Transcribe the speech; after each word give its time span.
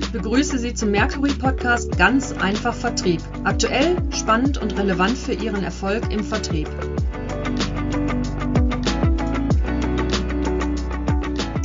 Ich 0.00 0.12
begrüße 0.12 0.58
Sie 0.58 0.74
zum 0.74 0.90
Mercury 0.90 1.32
Podcast 1.32 1.96
Ganz 1.98 2.32
einfach 2.32 2.74
Vertrieb. 2.74 3.20
Aktuell, 3.44 3.96
spannend 4.10 4.58
und 4.58 4.78
relevant 4.78 5.16
für 5.16 5.32
Ihren 5.32 5.62
Erfolg 5.64 6.12
im 6.12 6.22
Vertrieb. 6.22 6.68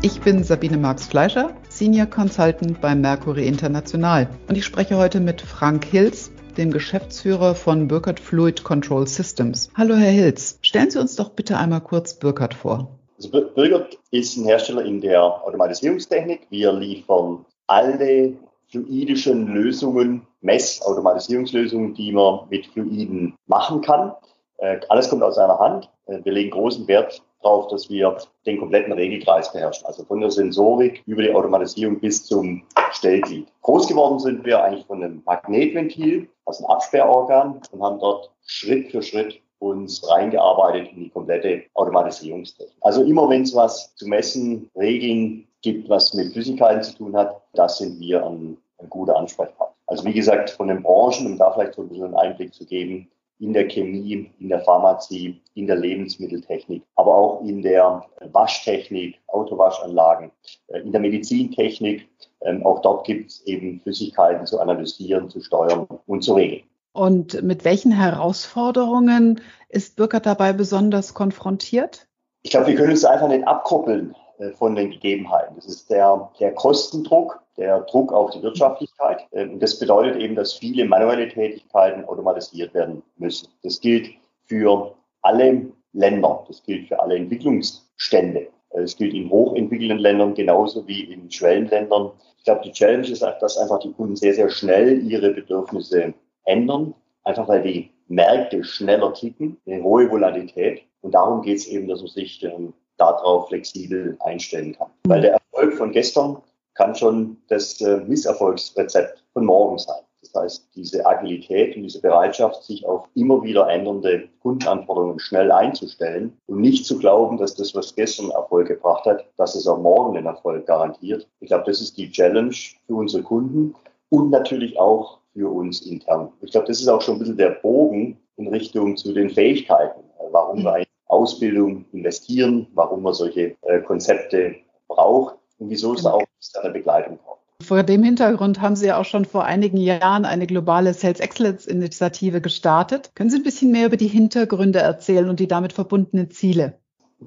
Ich 0.01 0.21
bin 0.21 0.43
Sabine 0.43 0.77
Marx-Fleischer, 0.77 1.53
Senior 1.69 2.05
Consultant 2.05 2.79
bei 2.79 2.95
Mercury 2.95 3.45
International 3.45 4.29
und 4.47 4.57
ich 4.57 4.63
spreche 4.63 4.95
heute 4.95 5.19
mit 5.19 5.41
Frank 5.41 5.83
Hills, 5.83 6.31
dem 6.57 6.71
Geschäftsführer 6.71 7.55
von 7.55 7.87
Burkhardt 7.87 8.19
Fluid 8.19 8.63
Control 8.63 9.07
Systems. 9.07 9.69
Hallo 9.75 9.95
Herr 9.95 10.11
Hills, 10.11 10.59
stellen 10.61 10.89
Sie 10.91 10.99
uns 10.99 11.15
doch 11.15 11.31
bitte 11.31 11.57
einmal 11.57 11.81
kurz 11.81 12.13
Burkhardt 12.13 12.53
vor. 12.53 12.96
Also 13.17 13.31
Burkhardt 13.31 13.97
ist 14.11 14.37
ein 14.37 14.45
Hersteller 14.45 14.85
in 14.85 15.01
der 15.01 15.23
Automatisierungstechnik. 15.23 16.47
Wir 16.51 16.71
liefern 16.71 17.45
alle 17.65 18.33
fluidischen 18.69 19.47
Lösungen, 19.47 20.27
Messautomatisierungslösungen, 20.41 21.95
die 21.95 22.11
man 22.11 22.41
mit 22.49 22.67
Fluiden 22.67 23.33
machen 23.47 23.81
kann. 23.81 24.13
Äh, 24.57 24.79
alles 24.89 25.09
kommt 25.09 25.23
aus 25.23 25.37
einer 25.37 25.57
Hand. 25.57 25.89
Äh, 26.05 26.19
wir 26.23 26.31
legen 26.31 26.51
großen 26.51 26.87
Wert 26.87 27.23
darauf, 27.41 27.67
dass 27.69 27.89
wir 27.89 28.17
den 28.45 28.59
kompletten 28.59 28.93
Regelkreis 28.93 29.51
beherrschen. 29.51 29.87
Also 29.87 30.03
von 30.03 30.21
der 30.21 30.29
Sensorik 30.29 31.01
über 31.07 31.23
die 31.23 31.33
Automatisierung 31.33 31.99
bis 31.99 32.25
zum 32.25 32.63
Stellglied. 32.91 33.47
Groß 33.63 33.87
geworden 33.87 34.19
sind 34.19 34.45
wir 34.45 34.63
eigentlich 34.63 34.85
von 34.85 35.03
einem 35.03 35.23
Magnetventil, 35.25 36.29
also 36.45 36.65
ein 36.65 36.71
Absperrorgan 36.71 37.61
und 37.71 37.81
haben 37.81 37.99
dort 37.99 38.31
Schritt 38.45 38.91
für 38.91 39.01
Schritt 39.01 39.41
uns 39.59 40.07
reingearbeitet 40.09 40.89
in 40.93 41.05
die 41.05 41.09
komplette 41.09 41.63
Automatisierungstechnik. 41.73 42.75
Also 42.81 43.03
immer 43.03 43.29
wenn 43.29 43.43
es 43.43 43.55
was 43.55 43.95
zu 43.95 44.07
messen, 44.07 44.69
Regeln 44.75 45.47
gibt, 45.61 45.89
was 45.89 46.13
mit 46.13 46.33
Flüssigkeiten 46.33 46.83
zu 46.83 46.95
tun 46.95 47.15
hat, 47.15 47.41
das 47.53 47.79
sind 47.79 47.99
wir 47.99 48.25
ein, 48.25 48.57
ein 48.79 48.89
guter 48.89 49.15
Ansprechpartner. 49.17 49.75
Also 49.87 50.05
wie 50.05 50.13
gesagt, 50.13 50.49
von 50.49 50.67
den 50.67 50.83
Branchen, 50.83 51.25
um 51.25 51.37
da 51.37 51.51
vielleicht 51.51 51.75
so 51.75 51.81
ein 51.81 51.89
bisschen 51.89 52.05
einen 52.05 52.15
Einblick 52.15 52.53
zu 52.53 52.65
geben, 52.65 53.09
in 53.39 53.53
der 53.53 53.67
Chemie, 53.67 54.31
in 54.39 54.49
der 54.49 54.61
Pharmazie, 54.61 55.39
in 55.53 55.67
der 55.67 55.75
Lebensmitteltechnik, 55.75 56.83
aber 56.95 57.15
auch 57.15 57.41
in 57.43 57.61
der 57.61 58.03
Waschtechnik, 58.31 59.19
Autowaschanlagen, 59.27 60.31
äh, 60.67 60.79
in 60.79 60.91
der 60.91 61.01
Medizintechnik. 61.01 62.07
Ähm, 62.41 62.65
auch 62.65 62.81
dort 62.81 63.05
gibt 63.05 63.31
es 63.31 63.45
eben 63.45 63.79
Flüssigkeiten 63.81 64.45
zu 64.45 64.59
analysieren, 64.59 65.29
zu 65.29 65.41
steuern 65.41 65.87
und 66.07 66.23
zu 66.23 66.33
regeln. 66.33 66.63
Und 66.97 67.43
mit 67.43 67.63
welchen 67.63 67.91
Herausforderungen 67.91 69.39
ist 69.69 69.97
Bürger 69.97 70.19
dabei 70.19 70.51
besonders 70.51 71.13
konfrontiert? 71.13 72.07
Ich 72.41 72.49
glaube, 72.49 72.65
wir 72.65 72.75
können 72.75 72.89
uns 72.89 73.05
einfach 73.05 73.27
nicht 73.27 73.47
abkoppeln 73.47 74.15
äh, 74.39 74.49
von 74.49 74.75
den 74.75 74.89
Gegebenheiten. 74.89 75.55
Das 75.57 75.67
ist 75.67 75.91
der, 75.91 76.31
der 76.39 76.55
Kostendruck, 76.55 77.39
der 77.55 77.81
Druck 77.81 78.11
auf 78.11 78.31
die 78.31 78.41
Wirtschaftlichkeit. 78.41 79.27
Ähm, 79.31 79.53
und 79.53 79.59
das 79.61 79.77
bedeutet 79.77 80.19
eben, 80.19 80.33
dass 80.33 80.53
viele 80.53 80.85
manuelle 80.85 81.29
Tätigkeiten 81.29 82.03
automatisiert 82.05 82.73
werden 82.73 83.03
müssen. 83.17 83.47
Das 83.61 83.79
gilt 83.79 84.09
für 84.45 84.95
alle 85.21 85.67
Länder, 85.93 86.45
das 86.47 86.63
gilt 86.63 86.87
für 86.87 86.99
alle 86.99 87.15
Entwicklungsstände. 87.15 88.47
Äh, 88.71 88.81
es 88.81 88.97
gilt 88.97 89.13
in 89.13 89.29
hochentwickelten 89.29 89.99
Ländern 89.99 90.33
genauso 90.33 90.87
wie 90.87 91.01
in 91.01 91.29
Schwellenländern. 91.29 92.09
Ich 92.39 92.43
glaube, 92.43 92.61
die 92.63 92.71
Challenge 92.71 93.07
ist, 93.07 93.21
dass 93.21 93.57
einfach 93.59 93.77
die 93.81 93.93
Kunden 93.93 94.15
sehr, 94.15 94.33
sehr 94.33 94.49
schnell 94.49 95.03
ihre 95.03 95.29
Bedürfnisse 95.29 96.15
ändern, 96.47 96.93
einfach 97.23 97.47
weil 97.47 97.61
die 97.61 97.91
Märkte 98.07 98.63
schneller 98.63 99.13
ticken, 99.13 99.57
eine 99.65 99.83
hohe 99.83 100.09
Volatilität. 100.09 100.81
Und 101.01 101.13
darum 101.13 101.41
geht 101.41 101.57
es 101.57 101.67
eben, 101.67 101.87
dass 101.87 102.01
man 102.01 102.09
sich 102.09 102.43
ähm, 102.43 102.73
darauf 102.97 103.49
flexibel 103.49 104.17
einstellen 104.21 104.75
kann. 104.77 104.89
Weil 105.05 105.21
der 105.21 105.33
Erfolg 105.33 105.75
von 105.75 105.91
gestern 105.91 106.37
kann 106.73 106.95
schon 106.95 107.37
das 107.49 107.79
äh, 107.81 107.97
Misserfolgsrezept 107.97 109.23
von 109.33 109.45
morgen 109.45 109.77
sein. 109.77 110.01
Das 110.21 110.43
heißt, 110.43 110.69
diese 110.75 111.05
Agilität 111.05 111.75
und 111.75 111.83
diese 111.83 112.01
Bereitschaft, 112.01 112.63
sich 112.63 112.85
auf 112.85 113.07
immer 113.15 113.41
wieder 113.43 113.69
ändernde 113.69 114.27
Kundenanforderungen 114.41 115.19
schnell 115.19 115.51
einzustellen 115.51 116.37
und 116.47 116.61
nicht 116.61 116.85
zu 116.85 116.97
glauben, 116.97 117.37
dass 117.37 117.55
das, 117.55 117.75
was 117.75 117.95
gestern 117.95 118.31
Erfolg 118.31 118.67
gebracht 118.67 119.05
hat, 119.05 119.25
dass 119.37 119.55
es 119.55 119.67
auch 119.67 119.79
morgen 119.79 120.15
den 120.15 120.25
Erfolg 120.25 120.65
garantiert. 120.65 121.27
Ich 121.39 121.47
glaube, 121.47 121.65
das 121.65 121.81
ist 121.81 121.97
die 121.97 122.11
Challenge 122.11 122.55
für 122.87 122.95
unsere 122.95 123.23
Kunden 123.23 123.75
und 124.09 124.31
natürlich 124.31 124.77
auch 124.79 125.19
für 125.37 125.49
uns 125.49 125.81
intern. 125.81 126.31
Ich 126.41 126.51
glaube, 126.51 126.67
das 126.67 126.79
ist 126.79 126.87
auch 126.87 127.01
schon 127.01 127.15
ein 127.15 127.19
bisschen 127.19 127.37
der 127.37 127.51
Bogen 127.61 128.17
in 128.37 128.47
Richtung 128.47 128.97
zu 128.97 129.13
den 129.13 129.29
Fähigkeiten, 129.29 130.01
warum 130.31 130.63
wir 130.63 130.79
in 130.79 130.85
Ausbildung 131.05 131.85
investieren, 131.93 132.67
warum 132.73 133.03
man 133.03 133.13
solche 133.13 133.55
äh, 133.61 133.81
Konzepte 133.85 134.55
braucht 134.87 135.35
und 135.59 135.69
wieso 135.69 135.93
es 135.93 136.05
auch 136.05 136.23
eine 136.61 136.73
Begleitung 136.73 137.19
braucht. 137.23 137.37
Vor 137.61 137.83
dem 137.83 138.03
Hintergrund 138.03 138.61
haben 138.61 138.75
Sie 138.75 138.87
ja 138.87 138.99
auch 138.99 139.05
schon 139.05 139.25
vor 139.25 139.45
einigen 139.45 139.77
Jahren 139.77 140.25
eine 140.25 140.47
globale 140.47 140.93
Sales 140.93 141.19
Excellence 141.19 141.65
Initiative 141.65 142.41
gestartet. 142.41 143.11
Können 143.15 143.29
Sie 143.29 143.37
ein 143.37 143.43
bisschen 143.43 143.71
mehr 143.71 143.87
über 143.87 143.97
die 143.97 144.07
Hintergründe 144.07 144.79
erzählen 144.79 145.29
und 145.29 145.39
die 145.39 145.47
damit 145.47 145.73
verbundenen 145.73 146.31
Ziele? 146.31 146.79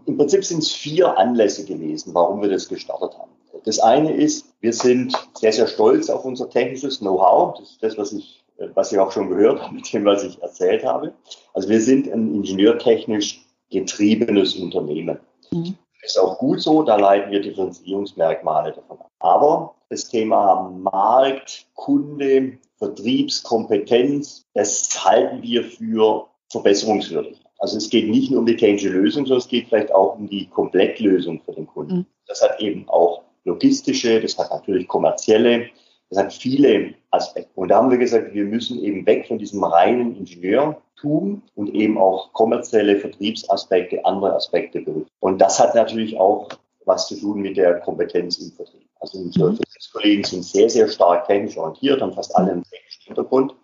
Im 0.07 0.17
Prinzip 0.17 0.45
sind 0.45 0.63
es 0.63 0.71
vier 0.71 1.19
Anlässe 1.19 1.65
gewesen, 1.65 2.15
warum 2.15 2.43
wir 2.43 2.49
das 2.49 2.69
gestartet 2.69 3.19
haben. 3.19 3.31
Das 3.65 3.79
eine 3.79 4.13
ist, 4.13 4.47
wir 4.61 4.73
sind 4.73 5.15
sehr, 5.35 5.53
sehr 5.53 5.67
stolz 5.67 6.11
auf 6.11 6.25
unser 6.25 6.49
technisches 6.49 6.99
Know-how. 6.99 7.59
Das 7.59 7.71
ist 7.71 7.83
das, 7.83 7.99
was 7.99 8.13
ich, 8.13 8.43
was 8.75 8.93
ich 8.93 8.99
auch 8.99 9.13
schon 9.13 9.29
gehört 9.29 9.63
habe 9.63 9.75
mit 9.75 9.93
dem, 9.93 10.05
was 10.05 10.25
ich 10.25 10.41
erzählt 10.43 10.85
habe. 10.85 11.13
Also 11.55 11.69
wir 11.69 11.81
sind 11.81 12.11
ein 12.11 12.35
ingenieurtechnisch 12.35 13.45
getriebenes 13.71 14.57
Unternehmen. 14.57 15.19
Mhm. 15.53 15.77
Ist 16.03 16.19
auch 16.19 16.39
gut 16.39 16.63
so, 16.63 16.83
da 16.83 16.97
leiten 16.97 17.31
wir 17.31 17.43
Differenzierungsmerkmale 17.43 18.73
davon 18.73 18.99
ab. 19.01 19.11
Aber 19.19 19.75
das 19.91 20.09
Thema 20.09 20.71
Markt, 20.71 21.67
Kunde, 21.75 22.59
Vertriebskompetenz, 22.79 24.47
das 24.55 25.05
halten 25.05 25.43
wir 25.43 25.65
für 25.65 26.27
verbesserungswürdig. 26.49 27.43
Also 27.59 27.77
es 27.77 27.91
geht 27.91 28.09
nicht 28.09 28.31
nur 28.31 28.41
um 28.41 28.47
die 28.47 28.57
technische 28.57 28.89
Lösung, 28.89 29.27
sondern 29.27 29.41
es 29.41 29.49
geht 29.49 29.69
vielleicht 29.69 29.93
auch 29.93 30.17
um 30.17 30.27
die 30.27 30.49
Komplettlösung 30.49 31.43
für 31.43 31.53
den 31.53 31.67
Kunden. 31.67 31.97
Mhm. 31.97 32.07
Das 32.27 32.41
hat 32.41 32.61
eben 32.61 32.89
auch 32.89 33.23
logistische, 33.45 34.21
das 34.21 34.39
hat 34.39 34.51
natürlich 34.51 34.89
kommerzielle, 34.89 35.67
das 36.11 36.19
hat 36.19 36.33
viele 36.33 36.95
Aspekte. 37.11 37.51
Und 37.55 37.69
da 37.69 37.77
haben 37.77 37.91
wir 37.91 37.99
gesagt, 37.99 38.35
wir 38.35 38.45
müssen 38.45 38.83
eben 38.83 39.07
weg 39.07 39.27
von 39.27 39.39
diesem 39.39 39.63
reinen 39.63 40.17
Ingenieurtum 40.17 41.43
und 41.55 41.75
eben 41.75 41.99
auch 41.99 42.33
kommerzielle 42.33 42.97
Vertriebsaspekte, 42.97 44.05
andere 44.05 44.35
Aspekte 44.35 44.81
berücksichtigen. 44.81 45.17
Und 45.21 45.39
das 45.39 45.59
hat 45.61 45.75
natürlich 45.75 46.19
auch 46.19 46.49
was 46.85 47.07
zu 47.07 47.17
tun 47.17 47.41
mit 47.41 47.57
der 47.57 47.81
Kompetenz 47.81 48.39
im 48.39 48.51
Vertrieb. 48.53 48.89
Also 49.01 49.19
unsere 49.19 49.51
mhm. 49.51 49.57
Vertriebskollegen 49.57 50.25
sind 50.25 50.45
sehr, 50.45 50.69
sehr 50.69 50.89
stark 50.89 51.27
technisch 51.27 51.57
orientiert, 51.57 52.01
haben 52.01 52.13
fast 52.13 52.35
alle 52.37 52.53
einen 52.53 52.65
technischen 52.65 53.05
Hintergrund. 53.05 53.55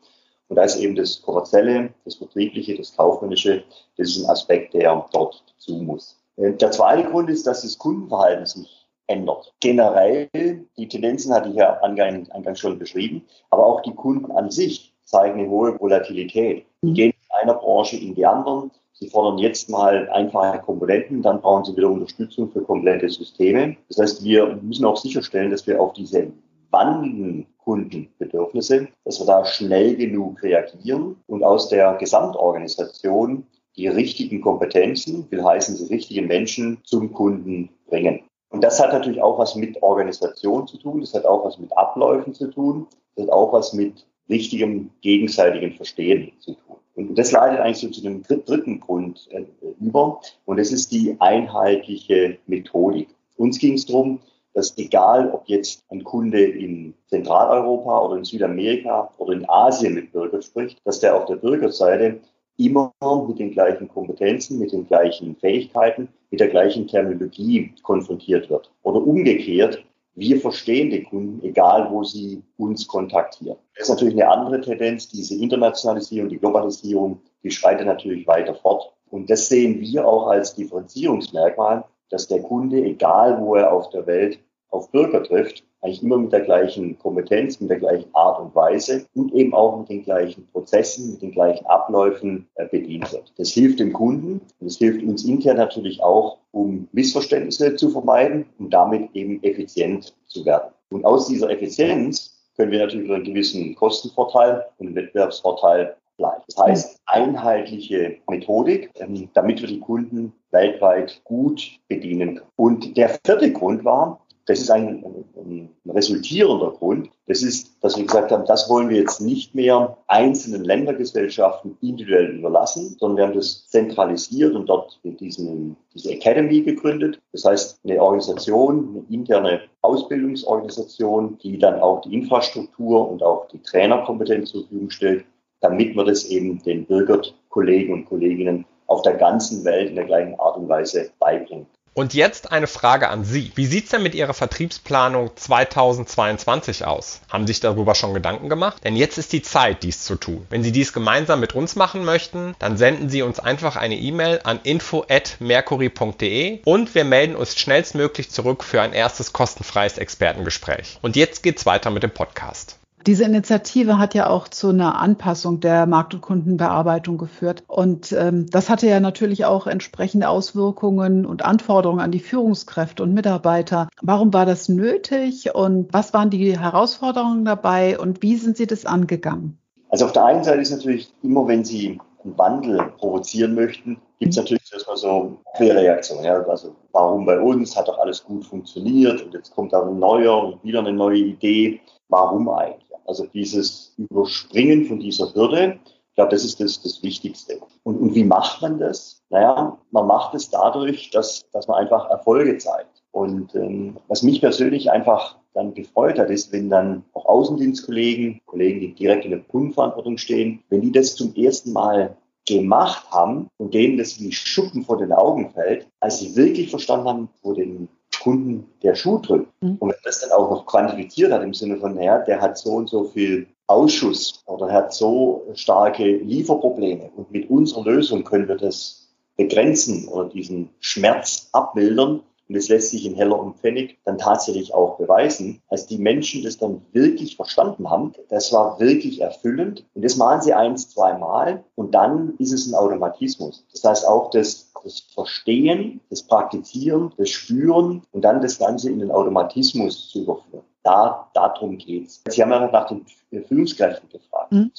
Und 0.48 0.56
da 0.56 0.62
ist 0.62 0.76
eben 0.76 0.94
das 0.94 1.20
Kommerzielle, 1.22 1.92
das 2.04 2.16
Betriebliche, 2.16 2.76
das 2.76 2.96
Kaufmännische, 2.96 3.64
das 3.96 4.10
ist 4.10 4.24
ein 4.24 4.30
Aspekt, 4.30 4.74
der 4.74 5.08
dort 5.12 5.42
dazu 5.48 5.74
muss. 5.82 6.16
Der 6.36 6.70
zweite 6.70 7.10
Grund 7.10 7.30
ist, 7.30 7.46
dass 7.46 7.62
das 7.62 7.76
Kundenverhalten 7.78 8.46
sich 8.46 8.85
ändert. 9.06 9.54
Generell, 9.60 10.28
die 10.76 10.88
Tendenzen 10.88 11.32
hatte 11.32 11.50
ich 11.50 11.56
ja 11.56 11.80
eingangs 11.80 12.58
schon 12.58 12.78
beschrieben, 12.78 13.24
aber 13.50 13.66
auch 13.66 13.82
die 13.82 13.94
Kunden 13.94 14.30
an 14.32 14.50
sich 14.50 14.94
zeigen 15.04 15.40
eine 15.40 15.48
hohe 15.48 15.78
Volatilität. 15.78 16.66
Die 16.82 16.92
gehen 16.92 17.12
in 17.12 17.36
einer 17.40 17.54
Branche 17.54 17.96
in 17.96 18.14
die 18.14 18.26
anderen. 18.26 18.70
Sie 18.92 19.08
fordern 19.08 19.38
jetzt 19.38 19.68
mal 19.68 20.08
einfache 20.08 20.58
Komponenten, 20.60 21.22
dann 21.22 21.40
brauchen 21.40 21.64
sie 21.64 21.76
wieder 21.76 21.90
Unterstützung 21.90 22.50
für 22.50 22.62
komplette 22.62 23.08
Systeme. 23.10 23.76
Das 23.88 23.98
heißt, 23.98 24.24
wir 24.24 24.58
müssen 24.62 24.86
auch 24.86 24.96
sicherstellen, 24.96 25.50
dass 25.50 25.66
wir 25.66 25.80
auf 25.80 25.92
diese 25.92 26.32
wandelnden 26.70 27.46
Kundenbedürfnisse, 27.58 28.88
dass 29.04 29.20
wir 29.20 29.26
da 29.26 29.44
schnell 29.44 29.96
genug 29.96 30.42
reagieren 30.42 31.16
und 31.26 31.44
aus 31.44 31.68
der 31.68 31.94
Gesamtorganisation 31.94 33.46
die 33.76 33.88
richtigen 33.88 34.40
Kompetenzen, 34.40 35.30
will 35.30 35.44
heißen, 35.44 35.76
die 35.76 35.92
richtigen 35.92 36.26
Menschen 36.26 36.78
zum 36.84 37.12
Kunden 37.12 37.68
bringen. 37.86 38.20
Und 38.50 38.62
das 38.62 38.80
hat 38.80 38.92
natürlich 38.92 39.22
auch 39.22 39.38
was 39.38 39.54
mit 39.54 39.82
Organisation 39.82 40.66
zu 40.66 40.78
tun, 40.78 41.00
das 41.00 41.14
hat 41.14 41.26
auch 41.26 41.44
was 41.44 41.58
mit 41.58 41.76
Abläufen 41.76 42.32
zu 42.32 42.48
tun, 42.48 42.86
das 43.14 43.26
hat 43.26 43.32
auch 43.32 43.52
was 43.52 43.72
mit 43.72 44.06
richtigem 44.28 44.90
gegenseitigen 45.00 45.72
Verstehen 45.72 46.32
zu 46.40 46.52
tun. 46.52 46.76
Und 46.94 47.14
das 47.16 47.32
leitet 47.32 47.60
eigentlich 47.60 47.78
so 47.78 47.88
zu 47.88 48.02
dem 48.02 48.22
dritten 48.22 48.80
Grund 48.80 49.28
äh, 49.30 49.44
über, 49.80 50.20
und 50.46 50.58
das 50.58 50.72
ist 50.72 50.92
die 50.92 51.16
einheitliche 51.18 52.38
Methodik. 52.46 53.08
Uns 53.36 53.58
ging 53.58 53.74
es 53.74 53.84
darum, 53.84 54.20
dass 54.54 54.76
egal, 54.78 55.30
ob 55.32 55.46
jetzt 55.48 55.84
ein 55.90 56.02
Kunde 56.02 56.42
in 56.42 56.94
Zentraleuropa 57.08 58.00
oder 58.00 58.16
in 58.16 58.24
Südamerika 58.24 59.10
oder 59.18 59.34
in 59.34 59.48
Asien 59.48 59.94
mit 59.94 60.12
Bürger 60.12 60.40
spricht, 60.40 60.80
dass 60.86 61.00
der 61.00 61.14
auf 61.14 61.26
der 61.26 61.36
Bürgerseite 61.36 62.20
immer 62.56 62.92
mit 63.28 63.38
den 63.38 63.50
gleichen 63.50 63.88
Kompetenzen, 63.88 64.58
mit 64.58 64.72
den 64.72 64.86
gleichen 64.86 65.36
Fähigkeiten, 65.36 66.08
mit 66.30 66.40
der 66.40 66.48
gleichen 66.48 66.86
Terminologie 66.86 67.72
konfrontiert 67.82 68.48
wird. 68.50 68.70
Oder 68.82 69.06
umgekehrt, 69.06 69.84
wir 70.14 70.40
verstehen 70.40 70.90
die 70.90 71.02
Kunden, 71.02 71.44
egal 71.44 71.90
wo 71.90 72.02
sie 72.02 72.42
uns 72.56 72.86
kontaktieren. 72.86 73.58
Das 73.74 73.88
ist 73.88 73.94
natürlich 73.94 74.14
eine 74.14 74.30
andere 74.30 74.62
Tendenz. 74.62 75.08
Diese 75.08 75.34
Internationalisierung, 75.34 76.30
die 76.30 76.38
Globalisierung, 76.38 77.20
die 77.42 77.50
schreitet 77.50 77.86
natürlich 77.86 78.26
weiter 78.26 78.54
fort. 78.54 78.92
Und 79.10 79.28
das 79.28 79.48
sehen 79.48 79.80
wir 79.80 80.06
auch 80.06 80.28
als 80.28 80.54
Differenzierungsmerkmal, 80.54 81.84
dass 82.08 82.28
der 82.28 82.42
Kunde, 82.42 82.82
egal 82.82 83.40
wo 83.40 83.56
er 83.56 83.72
auf 83.72 83.90
der 83.90 84.06
Welt 84.06 84.38
auf 84.70 84.90
Bürger 84.90 85.22
trifft, 85.22 85.64
eigentlich 85.86 86.02
immer 86.02 86.18
mit 86.18 86.32
der 86.32 86.40
gleichen 86.40 86.98
Kompetenz, 86.98 87.60
mit 87.60 87.70
der 87.70 87.78
gleichen 87.78 88.12
Art 88.14 88.40
und 88.40 88.54
Weise 88.54 89.06
und 89.14 89.32
eben 89.34 89.54
auch 89.54 89.78
mit 89.78 89.88
den 89.88 90.02
gleichen 90.02 90.46
Prozessen, 90.52 91.12
mit 91.12 91.22
den 91.22 91.32
gleichen 91.32 91.64
Abläufen 91.66 92.48
äh, 92.56 92.66
bedient 92.66 93.12
wird. 93.12 93.32
Das 93.38 93.50
hilft 93.50 93.78
dem 93.78 93.92
Kunden 93.92 94.40
und 94.60 94.66
es 94.66 94.78
hilft 94.78 95.02
uns 95.02 95.24
intern 95.24 95.56
natürlich 95.56 96.02
auch, 96.02 96.38
um 96.50 96.88
Missverständnisse 96.92 97.76
zu 97.76 97.90
vermeiden 97.90 98.46
und 98.58 98.70
damit 98.70 99.10
eben 99.14 99.42
effizient 99.42 100.14
zu 100.26 100.44
werden. 100.44 100.72
Und 100.90 101.04
aus 101.04 101.28
dieser 101.28 101.50
Effizienz 101.50 102.36
können 102.56 102.72
wir 102.72 102.80
natürlich 102.80 103.10
einen 103.10 103.24
gewissen 103.24 103.74
Kostenvorteil 103.76 104.64
und 104.78 104.94
Wettbewerbsvorteil 104.94 105.96
bleiben. 106.16 106.42
Das 106.48 106.56
heißt, 106.64 107.00
einheitliche 107.06 108.16
Methodik, 108.28 108.90
ähm, 108.96 109.28
damit 109.34 109.60
wir 109.60 109.68
die 109.68 109.80
Kunden 109.80 110.32
weltweit 110.50 111.20
gut 111.24 111.78
bedienen 111.88 112.36
können. 112.36 112.50
Und 112.56 112.96
der 112.96 113.10
vierte 113.24 113.52
Grund 113.52 113.84
war, 113.84 114.25
das 114.46 114.60
ist 114.60 114.70
ein, 114.70 115.04
ein, 115.36 115.70
resultierender 115.88 116.70
Grund. 116.70 117.10
Das 117.26 117.42
ist, 117.42 117.82
dass 117.82 117.96
wir 117.96 118.04
gesagt 118.04 118.30
haben, 118.30 118.44
das 118.46 118.70
wollen 118.70 118.88
wir 118.88 118.98
jetzt 118.98 119.20
nicht 119.20 119.54
mehr 119.54 119.98
einzelnen 120.06 120.64
Ländergesellschaften 120.64 121.76
individuell 121.80 122.36
überlassen, 122.36 122.96
sondern 122.98 123.16
wir 123.16 123.24
haben 123.26 123.34
das 123.34 123.66
zentralisiert 123.68 124.54
und 124.54 124.66
dort 124.66 125.00
diesen, 125.02 125.76
diese 125.94 126.12
Academy 126.12 126.60
gegründet. 126.62 127.20
Das 127.32 127.44
heißt, 127.44 127.80
eine 127.84 128.00
Organisation, 128.00 128.88
eine 128.90 129.14
interne 129.14 129.62
Ausbildungsorganisation, 129.82 131.38
die 131.42 131.58
dann 131.58 131.80
auch 131.80 132.02
die 132.02 132.14
Infrastruktur 132.14 133.10
und 133.10 133.22
auch 133.24 133.48
die 133.48 133.62
Trainerkompetenz 133.62 134.50
zur 134.50 134.62
Verfügung 134.62 134.90
stellt, 134.90 135.24
damit 135.60 135.96
man 135.96 136.06
das 136.06 136.26
eben 136.26 136.62
den 136.62 136.86
Bürgerkollegen 136.86 137.92
und 137.92 138.04
Kolleginnen 138.04 138.64
auf 138.86 139.02
der 139.02 139.14
ganzen 139.14 139.64
Welt 139.64 139.90
in 139.90 139.96
der 139.96 140.04
gleichen 140.04 140.38
Art 140.38 140.56
und 140.56 140.68
Weise 140.68 141.10
beibringt. 141.18 141.66
Und 141.98 142.12
jetzt 142.12 142.52
eine 142.52 142.66
Frage 142.66 143.08
an 143.08 143.24
Sie. 143.24 143.52
Wie 143.54 143.64
sieht's 143.64 143.88
denn 143.88 144.02
mit 144.02 144.14
Ihrer 144.14 144.34
Vertriebsplanung 144.34 145.30
2022 145.34 146.84
aus? 146.84 147.22
Haben 147.30 147.46
Sie 147.46 147.54
sich 147.54 147.60
darüber 147.60 147.94
schon 147.94 148.12
Gedanken 148.12 148.50
gemacht? 148.50 148.84
Denn 148.84 148.96
jetzt 148.96 149.16
ist 149.16 149.32
die 149.32 149.40
Zeit, 149.40 149.82
dies 149.82 150.04
zu 150.04 150.16
tun. 150.16 150.46
Wenn 150.50 150.62
Sie 150.62 150.72
dies 150.72 150.92
gemeinsam 150.92 151.40
mit 151.40 151.54
uns 151.54 151.74
machen 151.74 152.04
möchten, 152.04 152.54
dann 152.58 152.76
senden 152.76 153.08
Sie 153.08 153.22
uns 153.22 153.40
einfach 153.40 153.76
eine 153.76 153.96
E-Mail 153.96 154.40
an 154.44 154.60
info@mercury.de 154.62 156.60
und 156.66 156.94
wir 156.94 157.04
melden 157.04 157.34
uns 157.34 157.58
schnellstmöglich 157.58 158.30
zurück 158.30 158.62
für 158.62 158.82
ein 158.82 158.92
erstes 158.92 159.32
kostenfreies 159.32 159.96
Expertengespräch. 159.96 160.98
Und 161.00 161.16
jetzt 161.16 161.42
geht's 161.42 161.64
weiter 161.64 161.88
mit 161.88 162.02
dem 162.02 162.12
Podcast. 162.12 162.76
Diese 163.06 163.22
Initiative 163.22 163.98
hat 163.98 164.14
ja 164.14 164.28
auch 164.28 164.48
zu 164.48 164.70
einer 164.70 164.98
Anpassung 164.98 165.60
der 165.60 165.86
Markt- 165.86 166.14
und 166.14 166.22
Kundenbearbeitung 166.22 167.18
geführt. 167.18 167.62
Und 167.68 168.10
ähm, 168.10 168.46
das 168.50 168.68
hatte 168.68 168.88
ja 168.88 168.98
natürlich 168.98 169.44
auch 169.44 169.68
entsprechende 169.68 170.28
Auswirkungen 170.28 171.24
und 171.24 171.44
Anforderungen 171.44 172.00
an 172.00 172.10
die 172.10 172.18
Führungskräfte 172.18 173.04
und 173.04 173.14
Mitarbeiter. 173.14 173.88
Warum 174.02 174.32
war 174.32 174.44
das 174.44 174.68
nötig 174.68 175.54
und 175.54 175.92
was 175.92 176.12
waren 176.14 176.30
die 176.30 176.58
Herausforderungen 176.58 177.44
dabei 177.44 177.96
und 177.96 178.22
wie 178.22 178.34
sind 178.34 178.56
Sie 178.56 178.66
das 178.66 178.86
angegangen? 178.86 179.56
Also 179.88 180.06
auf 180.06 180.12
der 180.12 180.24
einen 180.24 180.42
Seite 180.42 180.60
ist 180.60 180.72
natürlich 180.72 181.12
immer, 181.22 181.46
wenn 181.46 181.64
Sie 181.64 182.00
einen 182.24 182.36
Wandel 182.36 182.92
provozieren 182.98 183.54
möchten, 183.54 183.98
gibt 184.18 184.32
es 184.32 184.36
natürlich 184.36 184.72
erstmal 184.72 184.96
so 184.96 185.36
Querreaktionen. 185.56 186.24
Ja? 186.24 186.42
Also 186.42 186.74
warum 186.90 187.24
bei 187.24 187.38
uns 187.38 187.76
hat 187.76 187.86
doch 187.86 187.98
alles 187.98 188.24
gut 188.24 188.44
funktioniert 188.44 189.22
und 189.22 189.32
jetzt 189.32 189.54
kommt 189.54 189.72
da 189.72 189.82
ein 189.82 189.98
neuer 189.98 190.42
und 190.42 190.64
wieder 190.64 190.80
eine 190.80 190.92
neue 190.92 191.18
Idee. 191.18 191.80
Warum 192.08 192.48
eigentlich? 192.48 192.85
Also 193.06 193.26
dieses 193.26 193.94
Überspringen 193.96 194.86
von 194.86 195.00
dieser 195.00 195.32
Hürde, 195.34 195.78
ich 195.84 196.14
glaube, 196.16 196.30
das 196.30 196.44
ist 196.44 196.60
das, 196.60 196.82
das 196.82 197.02
Wichtigste. 197.02 197.60
Und, 197.82 197.98
und 197.98 198.14
wie 198.14 198.24
macht 198.24 198.62
man 198.62 198.78
das? 198.78 199.22
Naja, 199.28 199.78
man 199.90 200.06
macht 200.06 200.34
es 200.34 200.48
dadurch, 200.48 201.10
dass, 201.10 201.48
dass 201.52 201.68
man 201.68 201.78
einfach 201.78 202.08
Erfolge 202.08 202.56
zeigt. 202.56 203.02
Und 203.12 203.54
ähm, 203.54 203.98
was 204.08 204.22
mich 204.22 204.40
persönlich 204.40 204.90
einfach 204.90 205.36
dann 205.52 205.74
gefreut 205.74 206.18
hat, 206.18 206.30
ist, 206.30 206.52
wenn 206.52 206.70
dann 206.70 207.02
auch 207.12 207.26
Außendienstkollegen, 207.26 208.40
Kollegen, 208.46 208.80
die 208.80 208.94
direkt 208.94 209.24
in 209.24 209.30
der 209.30 209.40
Kundenverantwortung 209.40 210.18
stehen, 210.18 210.62
wenn 210.68 210.82
die 210.82 210.92
das 210.92 211.16
zum 211.16 211.34
ersten 211.34 211.72
Mal 211.72 212.16
gemacht 212.46 213.10
haben 213.10 213.48
und 213.56 213.74
denen 213.74 213.98
das 213.98 214.20
wie 214.20 214.32
Schuppen 214.32 214.84
vor 214.84 214.98
den 214.98 215.12
Augen 215.12 215.50
fällt, 215.50 215.88
als 216.00 216.20
sie 216.20 216.36
wirklich 216.36 216.70
verstanden 216.70 217.08
haben, 217.08 217.28
wo 217.42 217.52
den 217.52 217.88
Kunden 218.20 218.70
der 218.82 218.94
Schuh 218.94 219.18
drückt. 219.18 219.50
Mhm. 219.62 219.76
Und 219.78 219.90
wenn 219.90 219.98
das 220.04 220.20
dann 220.20 220.32
auch 220.32 220.50
noch 220.50 220.66
quantifiziert 220.66 221.32
hat 221.32 221.42
im 221.42 221.54
Sinne 221.54 221.76
von, 221.76 221.94
naja, 221.94 222.18
der 222.18 222.40
hat 222.40 222.58
so 222.58 222.70
und 222.70 222.88
so 222.88 223.04
viel 223.04 223.46
Ausschuss 223.66 224.42
oder 224.46 224.72
hat 224.72 224.92
so 224.92 225.46
starke 225.54 226.04
Lieferprobleme 226.04 227.10
und 227.16 227.30
mit 227.30 227.50
unserer 227.50 227.84
Lösung 227.84 228.24
können 228.24 228.48
wir 228.48 228.56
das 228.56 229.08
begrenzen 229.36 230.08
oder 230.08 230.28
diesen 230.28 230.70
Schmerz 230.80 231.48
abmildern, 231.52 232.22
und 232.48 232.54
es 232.54 232.68
lässt 232.68 232.90
sich 232.90 233.04
in 233.04 233.14
Heller 233.14 233.38
und 233.38 233.56
Pfennig 233.56 233.98
dann 234.04 234.18
tatsächlich 234.18 234.72
auch 234.72 234.98
beweisen, 234.98 235.62
als 235.68 235.86
die 235.86 235.98
Menschen 235.98 236.44
das 236.44 236.58
dann 236.58 236.82
wirklich 236.92 237.36
verstanden 237.36 237.90
haben. 237.90 238.12
Das 238.28 238.52
war 238.52 238.78
wirklich 238.78 239.20
erfüllend. 239.20 239.84
Und 239.94 240.04
das 240.04 240.16
machen 240.16 240.42
sie 240.42 240.54
eins, 240.54 240.90
zweimal. 240.90 241.64
Und 241.74 241.94
dann 241.94 242.34
ist 242.38 242.52
es 242.52 242.66
ein 242.66 242.74
Automatismus. 242.74 243.64
Das 243.72 243.84
heißt 243.84 244.06
auch 244.06 244.30
das, 244.30 244.72
das 244.84 245.00
Verstehen, 245.00 246.00
das 246.10 246.22
Praktizieren, 246.22 247.12
das 247.16 247.30
Spüren 247.30 248.02
und 248.12 248.22
dann 248.22 248.40
das 248.40 248.58
Ganze 248.58 248.90
in 248.90 249.00
den 249.00 249.10
Automatismus 249.10 250.10
zu 250.10 250.22
überführen. 250.22 250.64
Da, 250.84 251.28
darum 251.34 251.78
geht's. 251.78 252.22
Sie 252.28 252.40
haben 252.40 252.50
ja 252.50 252.70
nach 252.70 252.86
den 252.86 253.04
Führungskräften 253.44 254.08
gefragt. 254.08 254.52
Mhm 254.52 254.70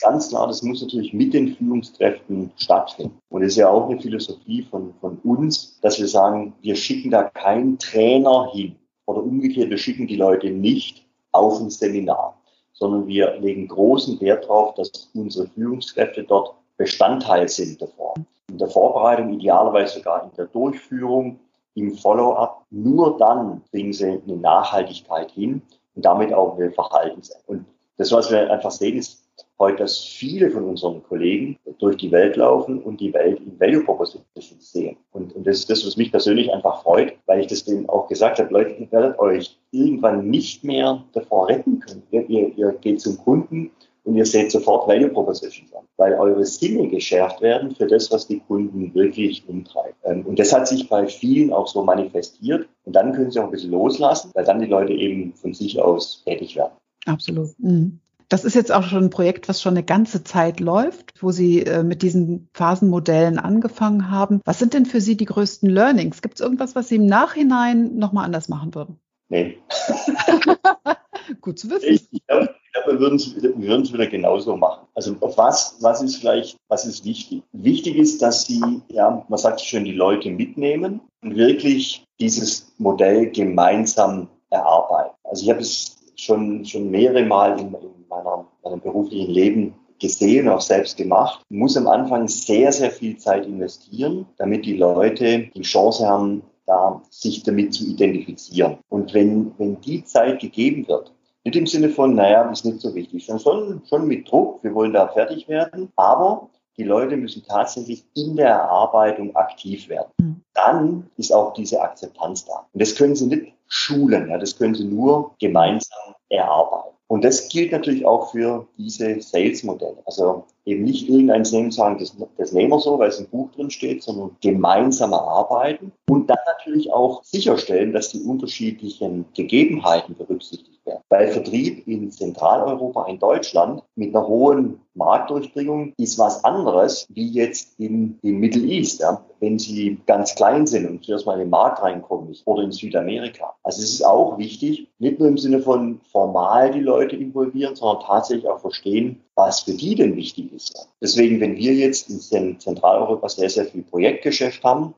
ganz 0.00 0.28
klar, 0.28 0.46
das 0.46 0.62
muss 0.62 0.82
natürlich 0.82 1.12
mit 1.12 1.34
den 1.34 1.54
Führungskräften 1.54 2.50
stattfinden. 2.56 3.18
Und 3.28 3.42
es 3.42 3.52
ist 3.52 3.56
ja 3.58 3.68
auch 3.68 3.88
eine 3.88 4.00
Philosophie 4.00 4.62
von, 4.62 4.94
von 5.00 5.18
uns, 5.18 5.78
dass 5.80 5.98
wir 5.98 6.08
sagen, 6.08 6.54
wir 6.62 6.76
schicken 6.76 7.10
da 7.10 7.24
keinen 7.24 7.78
Trainer 7.78 8.50
hin. 8.52 8.76
Oder 9.06 9.22
umgekehrt, 9.22 9.70
wir 9.70 9.78
schicken 9.78 10.06
die 10.06 10.16
Leute 10.16 10.50
nicht 10.50 11.04
auf 11.32 11.60
ein 11.60 11.70
Seminar, 11.70 12.40
sondern 12.72 13.06
wir 13.06 13.38
legen 13.40 13.68
großen 13.68 14.20
Wert 14.20 14.44
darauf, 14.44 14.74
dass 14.74 15.10
unsere 15.14 15.46
Führungskräfte 15.48 16.24
dort 16.24 16.54
Bestandteil 16.76 17.48
sind 17.48 17.82
davor. 17.82 18.14
In 18.48 18.58
der 18.58 18.68
Vorbereitung, 18.68 19.34
idealerweise 19.34 19.98
sogar 19.98 20.24
in 20.24 20.30
der 20.36 20.46
Durchführung, 20.46 21.38
im 21.74 21.94
Follow-up. 21.94 22.64
Nur 22.70 23.18
dann 23.18 23.62
bringen 23.70 23.92
sie 23.92 24.20
eine 24.26 24.36
Nachhaltigkeit 24.36 25.30
hin 25.30 25.62
und 25.94 26.04
damit 26.04 26.32
auch 26.32 26.56
eine 26.56 26.70
Verhaltensänderung. 26.70 27.56
Und 27.58 27.66
das, 27.96 28.12
was 28.12 28.30
wir 28.30 28.50
einfach 28.50 28.70
sehen, 28.70 28.96
ist, 28.96 29.19
heute, 29.58 29.78
dass 29.78 29.98
viele 29.98 30.50
von 30.50 30.64
unseren 30.64 31.02
Kollegen 31.02 31.58
durch 31.78 31.96
die 31.96 32.10
Welt 32.10 32.36
laufen 32.36 32.78
und 32.78 33.00
die 33.00 33.12
Welt 33.12 33.40
in 33.40 33.58
Value 33.58 33.84
Propositions 33.84 34.72
sehen. 34.72 34.96
Und, 35.12 35.34
und 35.34 35.46
das 35.46 35.58
ist 35.58 35.70
das, 35.70 35.86
was 35.86 35.96
mich 35.96 36.10
persönlich 36.10 36.52
einfach 36.52 36.82
freut, 36.82 37.14
weil 37.26 37.40
ich 37.40 37.46
das 37.46 37.64
denen 37.64 37.88
auch 37.88 38.08
gesagt 38.08 38.38
habe, 38.38 38.52
Leute, 38.52 38.70
ihr 38.72 38.90
werdet 38.92 39.18
euch 39.18 39.58
irgendwann 39.70 40.28
nicht 40.28 40.64
mehr 40.64 41.04
davor 41.12 41.48
retten 41.48 41.80
können. 41.80 42.02
Ihr, 42.10 42.28
ihr, 42.28 42.52
ihr 42.56 42.72
geht 42.80 43.00
zum 43.00 43.18
Kunden 43.18 43.70
und 44.04 44.16
ihr 44.16 44.26
seht 44.26 44.50
sofort 44.50 44.88
Value 44.88 45.08
Propositions 45.08 45.72
an, 45.74 45.84
weil 45.96 46.14
eure 46.14 46.44
Sinne 46.44 46.88
geschärft 46.88 47.40
werden 47.40 47.74
für 47.74 47.86
das, 47.86 48.10
was 48.10 48.26
die 48.26 48.40
Kunden 48.40 48.94
wirklich 48.94 49.44
umtreibt. 49.46 49.96
Ähm, 50.04 50.24
und 50.26 50.38
das 50.38 50.52
hat 50.52 50.66
sich 50.66 50.88
bei 50.88 51.06
vielen 51.06 51.52
auch 51.52 51.66
so 51.66 51.84
manifestiert. 51.84 52.68
Und 52.84 52.94
dann 52.94 53.12
können 53.12 53.30
sie 53.30 53.38
auch 53.38 53.44
ein 53.44 53.50
bisschen 53.50 53.70
loslassen, 53.70 54.30
weil 54.34 54.44
dann 54.44 54.60
die 54.60 54.66
Leute 54.66 54.92
eben 54.92 55.34
von 55.34 55.52
sich 55.52 55.80
aus 55.80 56.22
tätig 56.24 56.56
werden. 56.56 56.72
Absolut. 57.06 57.50
Mhm. 57.58 58.00
Das 58.30 58.44
ist 58.44 58.54
jetzt 58.54 58.70
auch 58.70 58.84
schon 58.84 59.04
ein 59.04 59.10
Projekt, 59.10 59.48
was 59.48 59.60
schon 59.60 59.72
eine 59.72 59.82
ganze 59.82 60.22
Zeit 60.22 60.60
läuft, 60.60 61.20
wo 61.20 61.32
Sie 61.32 61.66
äh, 61.66 61.82
mit 61.82 62.02
diesen 62.02 62.48
Phasenmodellen 62.54 63.40
angefangen 63.40 64.08
haben. 64.08 64.40
Was 64.44 64.60
sind 64.60 64.72
denn 64.72 64.86
für 64.86 65.00
Sie 65.00 65.16
die 65.16 65.24
größten 65.24 65.68
Learnings? 65.68 66.22
Gibt 66.22 66.36
es 66.36 66.40
irgendwas, 66.40 66.76
was 66.76 66.86
Sie 66.86 66.96
im 66.96 67.06
Nachhinein 67.06 67.96
nochmal 67.96 68.24
anders 68.24 68.48
machen 68.48 68.72
würden? 68.72 69.00
Nee. 69.30 69.58
Gut 71.40 71.58
zu 71.58 71.70
wissen. 71.70 71.88
Ich, 71.88 72.06
ich 72.12 72.24
glaube, 72.28 72.54
glaub, 72.72 72.86
wir 72.86 73.00
würden 73.00 73.16
es 73.16 73.34
wir 73.34 73.52
wieder 73.58 74.06
genauso 74.06 74.56
machen. 74.56 74.86
Also 74.94 75.16
auf 75.20 75.36
was, 75.36 75.78
was 75.80 76.00
ist 76.00 76.16
vielleicht, 76.16 76.56
was 76.68 76.86
ist 76.86 77.04
wichtig? 77.04 77.42
Wichtig 77.50 77.96
ist, 77.96 78.22
dass 78.22 78.44
Sie, 78.44 78.80
ja, 78.92 79.24
man 79.28 79.38
sagt 79.38 79.60
schon, 79.60 79.84
die 79.84 79.92
Leute 79.92 80.30
mitnehmen 80.30 81.00
und 81.22 81.34
wirklich 81.34 82.04
dieses 82.20 82.72
Modell 82.78 83.30
gemeinsam 83.30 84.28
erarbeiten. 84.50 85.16
Also 85.24 85.42
ich 85.42 85.50
habe 85.50 85.60
es 85.60 85.96
schon, 86.14 86.64
schon 86.64 86.92
mehrere 86.92 87.24
Mal 87.24 87.58
in, 87.58 87.74
in 87.74 87.99
meiner, 88.10 88.46
meinem 88.62 88.80
beruflichen 88.80 89.30
Leben 89.30 89.74
gesehen, 90.00 90.48
auch 90.48 90.60
selbst 90.60 90.96
gemacht, 90.96 91.42
muss 91.48 91.76
am 91.76 91.86
Anfang 91.86 92.26
sehr, 92.26 92.72
sehr 92.72 92.90
viel 92.90 93.16
Zeit 93.18 93.46
investieren, 93.46 94.26
damit 94.38 94.64
die 94.64 94.76
Leute 94.76 95.50
die 95.54 95.62
Chance 95.62 96.06
haben, 96.06 96.42
da 96.66 97.02
sich 97.10 97.42
damit 97.42 97.74
zu 97.74 97.84
identifizieren. 97.84 98.78
Und 98.88 99.14
wenn, 99.14 99.52
wenn 99.58 99.80
die 99.80 100.04
Zeit 100.04 100.40
gegeben 100.40 100.88
wird, 100.88 101.12
nicht 101.44 101.56
im 101.56 101.66
Sinne 101.66 101.88
von, 101.88 102.14
naja, 102.14 102.50
ist 102.50 102.64
nicht 102.64 102.80
so 102.80 102.94
wichtig, 102.94 103.26
sondern 103.26 103.42
schon, 103.42 103.82
schon 103.86 104.08
mit 104.08 104.30
Druck, 104.30 104.62
wir 104.62 104.74
wollen 104.74 104.92
da 104.92 105.08
fertig 105.08 105.48
werden, 105.48 105.90
aber 105.96 106.50
die 106.76 106.84
Leute 106.84 107.16
müssen 107.16 107.42
tatsächlich 107.46 108.04
in 108.14 108.36
der 108.36 108.48
Erarbeitung 108.48 109.34
aktiv 109.36 109.88
werden. 109.88 110.12
Mhm. 110.18 110.42
Dann 110.54 111.10
ist 111.16 111.32
auch 111.32 111.52
diese 111.52 111.80
Akzeptanz 111.80 112.44
da. 112.44 112.66
Und 112.72 112.80
das 112.80 112.94
können 112.94 113.16
sie 113.16 113.26
nicht 113.26 113.52
schulen, 113.66 114.28
ja, 114.28 114.38
das 114.38 114.56
können 114.56 114.74
sie 114.74 114.84
nur 114.84 115.34
gemeinsam 115.38 116.14
erarbeiten. 116.28 116.96
Und 117.10 117.24
das 117.24 117.48
gilt 117.48 117.72
natürlich 117.72 118.06
auch 118.06 118.30
für 118.30 118.68
diese 118.78 119.20
Sales-Modelle. 119.20 120.00
Also 120.06 120.46
eben 120.64 120.84
nicht 120.84 121.08
irgendeins 121.08 121.52
nehmen 121.52 121.66
und 121.66 121.74
sagen, 121.74 121.98
das, 121.98 122.16
das 122.36 122.52
nehmen 122.52 122.70
wir 122.70 122.80
so, 122.80 122.98
weil 122.98 123.08
es 123.08 123.18
im 123.18 123.28
Buch 123.28 123.50
drin 123.52 123.70
steht, 123.70 124.02
sondern 124.02 124.36
gemeinsam 124.40 125.12
erarbeiten 125.12 125.92
und 126.08 126.28
dann 126.28 126.38
natürlich 126.46 126.92
auch 126.92 127.22
sicherstellen, 127.24 127.92
dass 127.92 128.10
die 128.10 128.20
unterschiedlichen 128.20 129.24
Gegebenheiten 129.34 130.14
berücksichtigt 130.16 130.84
werden. 130.84 131.02
Weil 131.08 131.28
Vertrieb 131.28 131.86
in 131.86 132.10
Zentraleuropa, 132.10 133.06
in 133.06 133.18
Deutschland 133.18 133.82
mit 133.96 134.14
einer 134.14 134.26
hohen 134.26 134.80
Marktdurchdringung 134.94 135.94
ist 135.96 136.18
was 136.18 136.44
anderes 136.44 137.06
wie 137.10 137.28
jetzt 137.28 137.78
in, 137.78 138.18
in 138.22 138.38
Middle 138.38 138.66
East, 138.66 139.00
ja, 139.00 139.24
wenn 139.38 139.58
sie 139.58 139.98
ganz 140.06 140.34
klein 140.34 140.66
sind 140.66 140.88
und 140.88 141.04
zuerst 141.04 141.26
mal 141.26 141.34
in 141.34 141.40
den 141.40 141.50
Markt 141.50 141.82
reinkommen 141.82 142.34
oder 142.44 142.62
in 142.62 142.72
Südamerika. 142.72 143.54
Also 143.62 143.82
es 143.82 143.92
ist 143.94 144.04
auch 144.04 144.36
wichtig, 144.38 144.88
nicht 144.98 145.18
nur 145.18 145.28
im 145.28 145.38
Sinne 145.38 145.60
von 145.60 146.00
formal 146.12 146.70
die 146.70 146.80
Leute 146.80 147.16
involvieren, 147.16 147.76
sondern 147.76 148.04
tatsächlich 148.04 148.48
auch 148.48 148.60
verstehen, 148.60 149.22
was 149.40 149.60
für 149.60 149.72
die 149.72 149.94
denn 149.94 150.16
wichtig 150.16 150.52
ist. 150.52 150.88
Deswegen, 151.00 151.40
wenn 151.40 151.56
wir 151.56 151.74
jetzt 151.74 152.10
in 152.10 152.60
Zentraleuropa 152.60 153.28
sehr, 153.28 153.48
sehr 153.48 153.64
viel 153.64 153.82
Projektgeschäft 153.82 154.62
haben, 154.62 154.94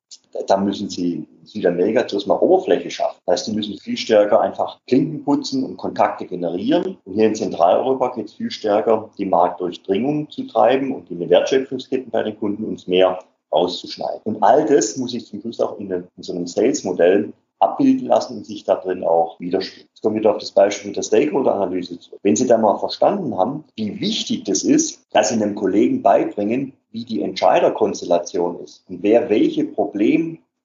da 0.47 0.57
müssen 0.57 0.89
sie 0.89 1.27
in 1.41 1.47
Südamerika 1.47 2.07
zuerst 2.07 2.27
mal 2.27 2.39
Oberfläche 2.39 2.91
schaffen. 2.91 3.21
Das 3.27 3.41
heißt, 3.41 3.49
die 3.49 3.53
müssen 3.53 3.79
viel 3.79 3.97
stärker 3.97 4.41
einfach 4.41 4.81
Klinken 4.87 5.25
putzen 5.25 5.65
und 5.65 5.77
Kontakte 5.77 6.27
generieren. 6.27 6.99
Und 7.05 7.15
hier 7.15 7.27
in 7.27 7.35
Zentraleuropa 7.35 8.15
geht 8.15 8.27
es 8.27 8.35
viel 8.35 8.51
stärker, 8.51 9.11
die 9.17 9.27
Marktdurchdringung 9.27 10.31
zu 10.31 10.45
treiben 10.47 10.93
und 10.93 11.09
die 11.09 11.31
Wertschöpfungsketten 11.31 12.11
bei 12.11 12.23
den 12.23 12.39
Kunden 12.39 12.65
uns 12.65 12.87
mehr 12.87 13.19
auszuschneiden. 13.51 14.23
Und 14.25 14.43
all 14.43 14.67
das 14.67 14.97
muss 14.97 15.15
ich 15.15 15.27
zum 15.27 15.41
Schluss 15.41 15.61
auch 15.61 15.79
in, 15.79 15.91
in 15.91 16.23
so 16.23 16.33
einem 16.33 16.47
Sales-Modell 16.47 17.33
abbilden 17.62 18.09
lassen 18.09 18.38
und 18.38 18.47
sich 18.47 18.64
da 18.64 18.75
drin 18.75 19.04
auch 19.04 19.38
widerspiegeln. 19.40 19.88
Jetzt 19.88 20.02
kommen 20.02 20.23
wir 20.23 20.31
auf 20.31 20.38
das 20.38 20.50
Beispiel 20.50 20.88
mit 20.88 20.97
der 20.97 21.02
Stakeholder-Analyse 21.02 21.99
zurück. 21.99 22.21
Wenn 22.23 22.37
Sie 22.37 22.47
da 22.47 22.59
mal 22.59 22.78
verstanden 22.78 23.37
haben, 23.38 23.64
wie 23.76 24.00
wichtig 24.00 24.45
das 24.45 24.64
ist, 24.64 25.07
dass 25.12 25.28
Sie 25.28 25.37
einem 25.37 25.54
Kollegen 25.54 26.02
beibringen, 26.02 26.73
wie 26.90 27.04
die 27.04 27.23
Entscheiderkonstellation 27.23 28.61
ist 28.61 28.85
und 28.88 29.02
wer 29.02 29.31
welche 29.31 29.64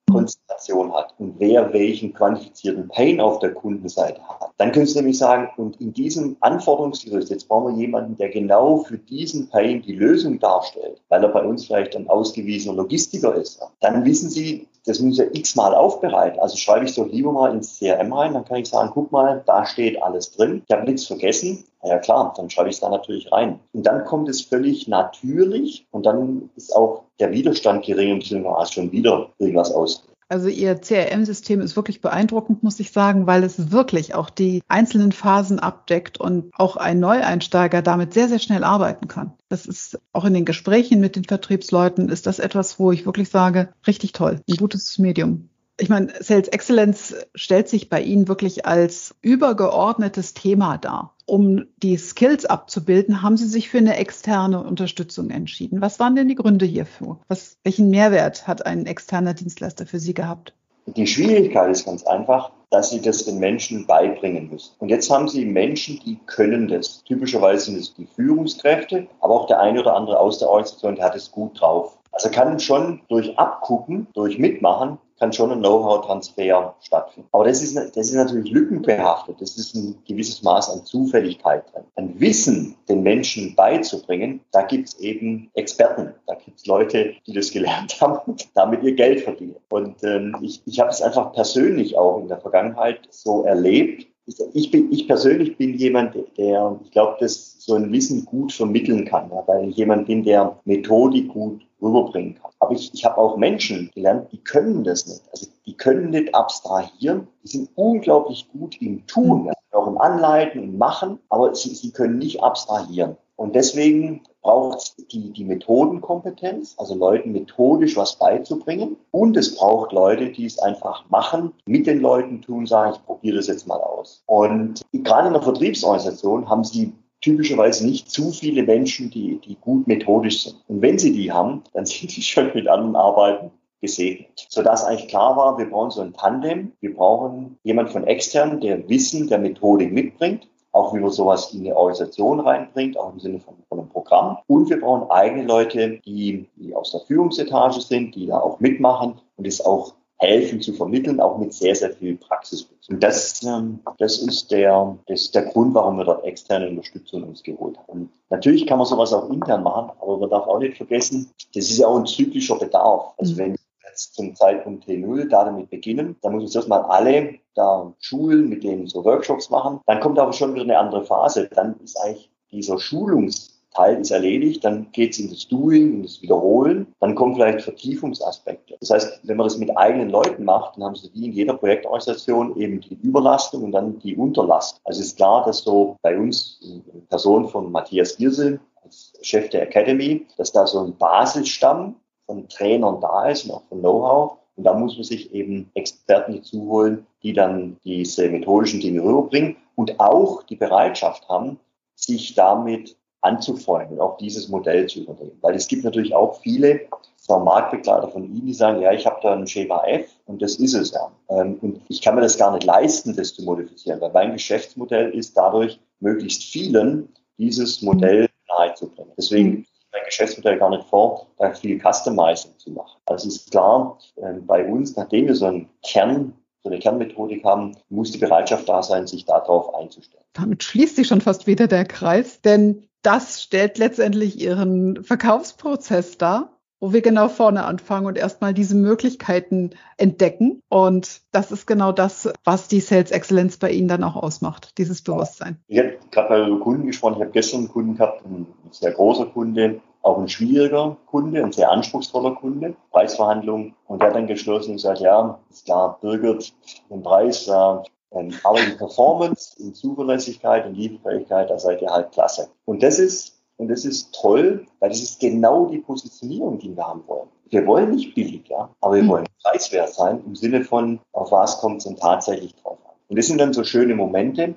Problemkonstellation 0.08 0.92
hat 0.92 1.14
und 1.18 1.34
wer 1.38 1.72
welchen 1.72 2.12
quantifizierten 2.12 2.88
Pain 2.88 3.20
auf 3.20 3.38
der 3.38 3.52
Kundenseite 3.54 4.20
hat. 4.22 4.50
Dann 4.56 4.72
können 4.72 4.86
Sie 4.86 4.98
nämlich 4.98 5.18
sagen, 5.18 5.48
und 5.56 5.80
in 5.80 5.92
diesem 5.92 6.36
Anforderungsgerüst, 6.40 7.30
jetzt 7.30 7.48
brauchen 7.48 7.76
wir 7.76 7.80
jemanden, 7.80 8.16
der 8.16 8.30
genau 8.30 8.78
für 8.78 8.98
diesen 8.98 9.48
Pain 9.48 9.82
die 9.82 9.94
Lösung 9.94 10.38
darstellt, 10.38 11.00
weil 11.08 11.22
er 11.22 11.30
bei 11.30 11.42
uns 11.42 11.66
vielleicht 11.66 11.94
ein 11.96 12.08
ausgewiesener 12.08 12.74
Logistiker 12.74 13.34
ist. 13.34 13.60
Dann 13.80 14.04
wissen 14.04 14.30
Sie, 14.30 14.66
das 14.84 15.00
muss 15.00 15.18
ich 15.18 15.38
x-mal 15.38 15.74
aufbereiten. 15.74 16.40
Also 16.40 16.56
schreibe 16.56 16.84
ich 16.84 16.90
es 16.90 16.96
doch 16.96 17.06
lieber 17.06 17.30
mal 17.30 17.52
ins 17.52 17.78
CRM 17.78 18.12
rein, 18.12 18.32
dann 18.32 18.44
kann 18.44 18.58
ich 18.58 18.68
sagen, 18.68 18.90
guck 18.92 19.12
mal, 19.12 19.42
da 19.46 19.66
steht 19.66 20.02
alles 20.02 20.32
drin. 20.32 20.62
Ich 20.66 20.74
habe 20.74 20.86
nichts 20.86 21.06
vergessen. 21.06 21.64
Na 21.82 21.90
ja 21.90 21.98
klar, 21.98 22.32
dann 22.36 22.50
schreibe 22.50 22.70
ich 22.70 22.76
es 22.76 22.80
da 22.80 22.88
natürlich 22.88 23.30
rein. 23.30 23.60
Und 23.72 23.84
dann 23.84 24.04
kommt 24.04 24.28
es 24.28 24.40
völlig 24.40 24.88
natürlich 24.88 25.86
und 25.90 26.06
dann 26.06 26.50
ist 26.56 26.74
auch 26.74 27.02
der 27.18 27.32
Widerstand 27.32 27.84
gering 27.84 28.14
und 28.14 28.24
sind 28.24 28.42
wir 28.42 28.66
schon 28.66 28.92
wieder 28.92 29.30
irgendwas 29.38 29.72
aus. 29.72 30.04
Also 30.30 30.48
Ihr 30.48 30.78
CRM-System 30.78 31.62
ist 31.62 31.74
wirklich 31.74 32.02
beeindruckend, 32.02 32.62
muss 32.62 32.78
ich 32.80 32.92
sagen, 32.92 33.26
weil 33.26 33.42
es 33.44 33.70
wirklich 33.72 34.14
auch 34.14 34.28
die 34.28 34.60
einzelnen 34.68 35.12
Phasen 35.12 35.58
abdeckt 35.58 36.20
und 36.20 36.50
auch 36.54 36.76
ein 36.76 37.00
Neueinsteiger 37.00 37.80
damit 37.80 38.12
sehr, 38.12 38.28
sehr 38.28 38.38
schnell 38.38 38.62
arbeiten 38.62 39.08
kann. 39.08 39.32
Das 39.48 39.64
ist 39.64 39.98
auch 40.12 40.26
in 40.26 40.34
den 40.34 40.44
Gesprächen 40.44 41.00
mit 41.00 41.16
den 41.16 41.24
Vertriebsleuten 41.24 42.10
ist 42.10 42.26
das 42.26 42.40
etwas, 42.40 42.78
wo 42.78 42.92
ich 42.92 43.06
wirklich 43.06 43.30
sage, 43.30 43.70
richtig 43.86 44.12
toll, 44.12 44.40
ein 44.48 44.56
gutes 44.56 44.98
Medium 44.98 45.48
ich 45.80 45.88
meine, 45.88 46.12
Sales 46.20 46.48
Excellence 46.48 47.14
stellt 47.34 47.68
sich 47.68 47.88
bei 47.88 48.02
Ihnen 48.02 48.28
wirklich 48.28 48.66
als 48.66 49.14
übergeordnetes 49.22 50.34
Thema 50.34 50.76
dar. 50.76 51.14
Um 51.24 51.66
die 51.76 51.96
Skills 51.96 52.46
abzubilden, 52.46 53.22
haben 53.22 53.36
Sie 53.36 53.46
sich 53.46 53.68
für 53.68 53.78
eine 53.78 53.96
externe 53.96 54.62
Unterstützung 54.62 55.30
entschieden. 55.30 55.80
Was 55.80 56.00
waren 56.00 56.16
denn 56.16 56.28
die 56.28 56.34
Gründe 56.34 56.66
hierfür? 56.66 57.18
Was, 57.28 57.58
welchen 57.62 57.90
Mehrwert 57.90 58.48
hat 58.48 58.66
ein 58.66 58.86
externer 58.86 59.34
Dienstleister 59.34 59.86
für 59.86 60.00
Sie 60.00 60.14
gehabt? 60.14 60.52
Die 60.86 61.06
Schwierigkeit 61.06 61.70
ist 61.70 61.84
ganz 61.84 62.02
einfach, 62.04 62.50
dass 62.70 62.90
Sie 62.90 63.00
das 63.00 63.24
den 63.24 63.38
Menschen 63.38 63.86
beibringen 63.86 64.48
müssen. 64.50 64.72
Und 64.78 64.88
jetzt 64.88 65.10
haben 65.10 65.28
Sie 65.28 65.44
Menschen, 65.44 66.00
die 66.04 66.18
können 66.26 66.66
das. 66.66 67.04
Typischerweise 67.04 67.66
sind 67.66 67.78
es 67.78 67.94
die 67.94 68.06
Führungskräfte, 68.06 69.06
aber 69.20 69.34
auch 69.34 69.46
der 69.46 69.60
eine 69.60 69.80
oder 69.80 69.94
andere 69.94 70.18
aus 70.18 70.38
der 70.38 70.48
Organisation, 70.48 70.96
der 70.96 71.04
hat 71.04 71.14
es 71.14 71.30
gut 71.30 71.60
drauf. 71.60 71.98
Also 72.10 72.30
kann 72.30 72.58
schon 72.58 73.02
durch 73.08 73.38
Abgucken, 73.38 74.08
durch 74.14 74.38
Mitmachen 74.38 74.98
kann 75.18 75.32
schon 75.32 75.50
ein 75.52 75.58
Know-how-Transfer 75.58 76.74
stattfinden. 76.80 77.28
Aber 77.32 77.44
das 77.44 77.62
ist, 77.62 77.76
das 77.76 77.96
ist 78.08 78.14
natürlich 78.14 78.50
lückenbehaftet. 78.50 79.40
Das 79.40 79.56
ist 79.56 79.74
ein 79.74 79.96
gewisses 80.06 80.42
Maß 80.42 80.70
an 80.70 80.84
Zufälligkeit 80.84 81.64
drin. 81.72 81.84
Ein 81.96 82.20
Wissen 82.20 82.76
den 82.88 83.02
Menschen 83.02 83.54
beizubringen, 83.54 84.40
da 84.52 84.62
gibt 84.62 84.88
es 84.88 84.98
eben 85.00 85.50
Experten. 85.54 86.14
Da 86.26 86.34
gibt 86.34 86.58
es 86.58 86.66
Leute, 86.66 87.14
die 87.26 87.32
das 87.32 87.50
gelernt 87.50 87.98
haben 88.00 88.18
und 88.26 88.48
damit 88.54 88.82
ihr 88.82 88.94
Geld 88.94 89.20
verdienen. 89.20 89.56
Und 89.70 90.02
ähm, 90.04 90.36
ich, 90.42 90.62
ich 90.66 90.80
habe 90.80 90.90
es 90.90 91.02
einfach 91.02 91.32
persönlich 91.32 91.96
auch 91.96 92.20
in 92.20 92.28
der 92.28 92.40
Vergangenheit 92.40 93.00
so 93.10 93.42
erlebt, 93.42 94.06
ich, 94.52 94.70
bin, 94.70 94.92
ich 94.92 95.06
persönlich 95.06 95.56
bin 95.56 95.74
jemand, 95.74 96.14
der, 96.36 96.78
ich 96.84 96.90
glaube, 96.90 97.16
das 97.20 97.56
so 97.58 97.74
ein 97.74 97.90
Wissen 97.92 98.24
gut 98.24 98.52
vermitteln 98.52 99.04
kann, 99.04 99.30
weil 99.46 99.70
ich 99.70 99.76
jemand 99.76 100.06
bin, 100.06 100.22
der 100.22 100.58
Methodik 100.64 101.28
gut 101.28 101.62
rüberbringen 101.80 102.34
kann. 102.34 102.50
Aber 102.60 102.72
ich, 102.72 102.92
ich 102.92 103.04
habe 103.04 103.18
auch 103.18 103.36
Menschen 103.36 103.90
gelernt, 103.94 104.32
die 104.32 104.42
können 104.42 104.84
das 104.84 105.06
nicht. 105.06 105.22
Also 105.30 105.46
die 105.66 105.76
können 105.76 106.10
nicht 106.10 106.34
abstrahieren. 106.34 107.28
Die 107.44 107.48
sind 107.48 107.70
unglaublich 107.74 108.48
gut 108.52 108.80
im 108.80 109.06
Tun, 109.06 109.46
ja, 109.46 109.52
auch 109.72 109.86
im 109.86 109.98
Anleiten, 109.98 110.62
im 110.62 110.78
Machen, 110.78 111.18
aber 111.28 111.54
sie, 111.54 111.74
sie 111.74 111.90
können 111.90 112.18
nicht 112.18 112.42
abstrahieren. 112.42 113.16
Und 113.36 113.54
deswegen 113.54 114.22
braucht 114.42 114.78
es 114.78 114.96
die, 115.12 115.30
die 115.30 115.44
Methodenkompetenz, 115.44 116.74
also 116.76 116.96
Leuten 116.96 117.30
methodisch 117.30 117.96
was 117.96 118.16
beizubringen. 118.16 118.96
Und 119.12 119.36
es 119.36 119.54
braucht 119.54 119.92
Leute, 119.92 120.30
die 120.30 120.46
es 120.46 120.58
einfach 120.58 121.08
machen, 121.08 121.52
mit 121.64 121.86
den 121.86 122.00
Leuten 122.00 122.42
tun, 122.42 122.66
sagen, 122.66 122.94
ich 122.96 123.06
probiere 123.06 123.36
das 123.36 123.46
jetzt 123.46 123.68
mal 123.68 123.78
aus. 123.78 124.24
Und 124.26 124.82
gerade 124.92 125.28
in 125.28 125.34
der 125.34 125.42
Vertriebsorganisation 125.42 126.48
haben 126.48 126.64
sie 126.64 126.92
typischerweise 127.20 127.86
nicht 127.86 128.10
zu 128.10 128.30
viele 128.30 128.62
Menschen, 128.62 129.10
die, 129.10 129.40
die 129.40 129.56
gut 129.60 129.86
methodisch 129.86 130.44
sind. 130.44 130.56
Und 130.68 130.82
wenn 130.82 130.98
sie 130.98 131.12
die 131.12 131.32
haben, 131.32 131.62
dann 131.72 131.86
sind 131.86 132.16
die 132.16 132.22
schon 132.22 132.50
mit 132.54 132.68
anderen 132.68 132.96
Arbeiten 132.96 133.50
gesegnet. 133.80 134.46
Sodass 134.48 134.84
eigentlich 134.84 135.08
klar 135.08 135.36
war, 135.36 135.58
wir 135.58 135.66
brauchen 135.66 135.90
so 135.90 136.00
ein 136.00 136.12
Tandem. 136.12 136.72
Wir 136.80 136.94
brauchen 136.94 137.58
jemand 137.62 137.90
von 137.90 138.04
extern, 138.04 138.60
der 138.60 138.88
Wissen 138.88 139.28
der 139.28 139.38
Methodik 139.38 139.92
mitbringt, 139.92 140.48
auch 140.72 140.94
wie 140.94 141.00
man 141.00 141.10
sowas 141.10 141.52
in 141.52 141.60
eine 141.60 141.76
Organisation 141.76 142.40
reinbringt, 142.40 142.98
auch 142.98 143.12
im 143.12 143.20
Sinne 143.20 143.40
von, 143.40 143.54
von 143.68 143.80
einem 143.80 143.88
Programm. 143.88 144.38
Und 144.46 144.68
wir 144.68 144.80
brauchen 144.80 145.10
eigene 145.10 145.44
Leute, 145.44 146.00
die, 146.04 146.48
die 146.56 146.74
aus 146.74 146.92
der 146.92 147.00
Führungsetage 147.00 147.80
sind, 147.80 148.14
die 148.14 148.26
da 148.26 148.38
auch 148.38 148.60
mitmachen 148.60 149.20
und 149.36 149.46
es 149.46 149.64
auch 149.64 149.94
helfen 150.18 150.60
zu 150.60 150.72
vermitteln, 150.72 151.20
auch 151.20 151.38
mit 151.38 151.52
sehr, 151.52 151.74
sehr 151.74 151.92
viel 151.92 152.16
Praxis. 152.16 152.68
Und 152.88 153.02
das, 153.02 153.42
ähm, 153.44 153.80
das, 153.98 154.18
ist 154.18 154.50
der, 154.50 154.96
das 155.06 155.22
ist 155.22 155.34
der 155.34 155.42
Grund, 155.42 155.74
warum 155.74 155.96
wir 155.96 156.04
dort 156.04 156.24
externe 156.24 156.68
Unterstützung 156.68 157.22
uns 157.22 157.42
geholt 157.42 157.78
haben. 157.78 157.88
Und 157.88 158.10
natürlich 158.30 158.66
kann 158.66 158.78
man 158.78 158.86
sowas 158.86 159.12
auch 159.12 159.30
intern 159.30 159.62
machen, 159.62 159.92
aber 160.00 160.18
man 160.18 160.30
darf 160.30 160.46
auch 160.46 160.58
nicht 160.58 160.76
vergessen, 160.76 161.30
das 161.54 161.70
ist 161.70 161.78
ja 161.78 161.86
auch 161.86 161.98
ein 161.98 162.06
zyklischer 162.06 162.58
Bedarf. 162.58 163.14
Also 163.18 163.34
mhm. 163.34 163.38
wenn 163.38 163.52
wir 163.52 163.58
jetzt 163.88 164.14
zum 164.14 164.34
Zeitpunkt 164.34 164.88
T0 164.88 165.28
da 165.28 165.44
damit 165.44 165.70
beginnen, 165.70 166.16
dann 166.22 166.32
muss 166.32 166.50
ich 166.50 166.56
erst 166.56 166.68
mal 166.68 166.82
alle 166.82 167.34
da 167.54 167.92
schulen, 168.00 168.48
mit 168.48 168.64
denen 168.64 168.86
so 168.86 169.04
Workshops 169.04 169.50
machen. 169.50 169.80
Dann 169.86 170.00
kommt 170.00 170.18
aber 170.18 170.32
schon 170.32 170.54
wieder 170.54 170.64
eine 170.64 170.78
andere 170.78 171.04
Phase. 171.04 171.48
Dann 171.54 171.78
ist 171.80 171.96
eigentlich 172.00 172.30
dieser 172.50 172.78
Schulungs 172.78 173.57
Teil 173.78 174.00
ist 174.00 174.10
erledigt, 174.10 174.64
dann 174.64 174.90
geht 174.90 175.12
es 175.12 175.20
in 175.20 175.30
das 175.30 175.46
Doing, 175.46 175.94
in 175.94 176.02
das 176.02 176.20
Wiederholen, 176.20 176.88
dann 176.98 177.14
kommen 177.14 177.36
vielleicht 177.36 177.62
Vertiefungsaspekte. 177.62 178.76
Das 178.80 178.90
heißt, 178.90 179.20
wenn 179.22 179.36
man 179.36 179.46
das 179.46 179.56
mit 179.56 179.76
eigenen 179.76 180.10
Leuten 180.10 180.44
macht, 180.44 180.76
dann 180.76 180.84
haben 180.84 180.96
sie 180.96 181.10
wie 181.14 181.26
in 181.26 181.32
jeder 181.32 181.54
Projektorganisation 181.54 182.56
eben 182.56 182.80
die 182.80 182.98
Überlastung 183.02 183.62
und 183.62 183.72
dann 183.72 184.00
die 184.00 184.16
Unterlast. 184.16 184.80
Also 184.82 185.00
ist 185.00 185.16
klar, 185.16 185.44
dass 185.44 185.58
so 185.58 185.96
bei 186.02 186.18
uns 186.18 186.60
in 186.60 187.06
Person 187.06 187.48
von 187.48 187.70
Matthias 187.70 188.16
Giersel 188.16 188.58
als 188.82 189.12
Chef 189.22 189.48
der 189.50 189.62
Academy, 189.62 190.26
dass 190.36 190.50
da 190.50 190.66
so 190.66 190.80
ein 190.80 190.96
Basisstamm 190.96 191.94
von 192.26 192.48
Trainern 192.48 193.00
da 193.00 193.28
ist 193.28 193.44
und 193.44 193.52
auch 193.52 193.62
von 193.68 193.78
Know-how. 193.78 194.38
Und 194.56 194.64
da 194.64 194.74
muss 194.74 194.96
man 194.96 195.04
sich 195.04 195.32
eben 195.32 195.70
Experten 195.74 196.34
dazu 196.34 196.68
holen, 196.68 197.06
die 197.22 197.32
dann 197.32 197.76
diese 197.84 198.28
methodischen 198.28 198.80
Dinge 198.80 199.04
rüberbringen 199.04 199.56
und 199.76 200.00
auch 200.00 200.42
die 200.42 200.56
Bereitschaft 200.56 201.28
haben, 201.28 201.60
sich 201.94 202.34
damit 202.34 202.96
anzufeuern 203.20 203.88
und 203.88 204.00
auch 204.00 204.16
dieses 204.18 204.48
Modell 204.48 204.86
zu 204.86 205.00
übernehmen. 205.00 205.38
Weil 205.40 205.54
es 205.54 205.68
gibt 205.68 205.84
natürlich 205.84 206.14
auch 206.14 206.40
viele 206.40 206.80
zwar 207.16 207.44
Marktbegleiter 207.44 208.08
von 208.08 208.24
Ihnen, 208.24 208.46
die 208.46 208.54
sagen, 208.54 208.80
ja, 208.80 208.92
ich 208.92 209.04
habe 209.06 209.18
da 209.22 209.34
ein 209.34 209.46
Schema 209.46 209.84
F 209.86 210.08
und 210.26 210.40
das 210.40 210.56
ist 210.56 210.74
es 210.74 210.92
ja. 210.92 211.10
Ähm, 211.28 211.58
und 211.60 211.80
ich 211.88 212.00
kann 212.00 212.14
mir 212.14 212.22
das 212.22 212.38
gar 212.38 212.52
nicht 212.52 212.64
leisten, 212.64 213.14
das 213.14 213.34
zu 213.34 213.42
modifizieren, 213.42 214.00
weil 214.00 214.12
mein 214.12 214.32
Geschäftsmodell 214.32 215.10
ist 215.10 215.36
dadurch, 215.36 215.78
möglichst 216.00 216.44
vielen 216.44 217.08
dieses 217.36 217.82
Modell 217.82 218.28
nahezubringen. 218.48 219.12
Deswegen 219.16 219.66
mein 219.92 220.04
Geschäftsmodell 220.06 220.58
gar 220.58 220.70
nicht 220.70 220.84
vor, 220.84 221.26
da 221.38 221.52
viel 221.52 221.80
Customizing 221.80 222.52
zu 222.58 222.70
machen. 222.70 222.98
Also 223.06 223.28
ist 223.28 223.50
klar, 223.50 223.98
ähm, 224.16 224.46
bei 224.46 224.64
uns, 224.64 224.96
nachdem 224.96 225.26
wir 225.26 225.34
so 225.34 225.46
einen 225.46 225.68
Kern 225.84 226.32
so 226.68 226.74
eine 226.74 226.80
Kernmethodik 226.80 227.44
haben, 227.44 227.76
muss 227.88 228.12
die 228.12 228.18
Bereitschaft 228.18 228.68
da 228.68 228.82
sein, 228.82 229.06
sich 229.06 229.24
darauf 229.24 229.74
einzustellen. 229.74 230.24
Damit 230.34 230.62
schließt 230.62 230.96
sich 230.96 231.08
schon 231.08 231.20
fast 231.20 231.46
wieder 231.46 231.66
der 231.66 231.84
Kreis, 231.84 232.40
denn 232.42 232.84
das 233.02 233.42
stellt 233.42 233.78
letztendlich 233.78 234.40
Ihren 234.40 235.02
Verkaufsprozess 235.04 236.18
dar 236.18 236.58
wo 236.80 236.92
wir 236.92 237.02
genau 237.02 237.28
vorne 237.28 237.64
anfangen 237.64 238.06
und 238.06 238.16
erstmal 238.16 238.54
diese 238.54 238.76
Möglichkeiten 238.76 239.70
entdecken. 239.96 240.62
Und 240.68 241.22
das 241.32 241.50
ist 241.50 241.66
genau 241.66 241.92
das, 241.92 242.32
was 242.44 242.68
die 242.68 242.80
Sales 242.80 243.10
Excellence 243.10 243.56
bei 243.56 243.70
Ihnen 243.70 243.88
dann 243.88 244.04
auch 244.04 244.16
ausmacht, 244.16 244.78
dieses 244.78 245.02
Bewusstsein. 245.02 245.58
Ich 245.66 245.78
habe 245.78 245.96
gerade 246.10 246.46
über 246.46 246.60
Kunden 246.60 246.86
gesprochen. 246.86 247.14
Ich 247.16 247.20
habe 247.20 247.32
gestern 247.32 247.60
einen 247.60 247.68
Kunden 247.68 247.96
gehabt, 247.96 248.24
ein 248.24 248.46
sehr 248.70 248.92
großer 248.92 249.26
Kunde, 249.26 249.80
auch 250.08 250.18
ein 250.18 250.28
schwieriger 250.28 250.96
Kunde, 251.06 251.44
ein 251.44 251.52
sehr 251.52 251.70
anspruchsvoller 251.70 252.34
Kunde, 252.34 252.74
Preisverhandlungen. 252.90 253.74
Und 253.86 254.00
der 254.00 254.08
hat 254.08 254.16
dann 254.16 254.26
geschlossen 254.26 254.70
und 254.70 254.76
gesagt, 254.76 255.00
ja, 255.00 255.38
ist 255.50 255.64
klar, 255.64 255.98
bürgert 256.00 256.52
den 256.90 257.02
Preis, 257.02 257.46
ja, 257.46 257.82
ähm, 258.12 258.32
aber 258.42 258.58
die 258.60 258.76
Performance, 258.76 259.54
in 259.60 259.74
Zuverlässigkeit 259.74 260.66
und 260.66 260.74
Lieferfähigkeit, 260.74 261.50
da 261.50 261.58
seid 261.58 261.82
ihr 261.82 261.90
halt 261.90 262.12
klasse. 262.12 262.48
Und 262.64 262.82
das 262.82 262.98
ist 262.98 263.38
und 263.58 263.68
das 263.68 263.84
ist 263.84 264.14
toll, 264.14 264.66
weil 264.78 264.88
das 264.88 265.02
ist 265.02 265.20
genau 265.20 265.66
die 265.66 265.78
Positionierung, 265.78 266.58
die 266.58 266.74
wir 266.76 266.86
haben 266.86 267.02
wollen. 267.08 267.28
Wir 267.50 267.66
wollen 267.66 267.90
nicht 267.90 268.14
billig, 268.14 268.48
ja, 268.48 268.70
aber 268.80 268.94
wir 268.94 269.02
mhm. 269.02 269.08
wollen 269.08 269.26
preiswert 269.42 269.92
sein 269.92 270.22
im 270.24 270.36
Sinne 270.36 270.64
von, 270.64 271.00
auf 271.12 271.32
was 271.32 271.58
kommt 271.60 271.78
es 271.78 271.84
denn 271.84 271.96
tatsächlich 271.96 272.54
drauf 272.54 272.78
an. 272.84 272.94
Und 273.08 273.18
das 273.18 273.26
sind 273.26 273.38
dann 273.38 273.52
so 273.52 273.64
schöne 273.64 273.96
Momente, 273.96 274.54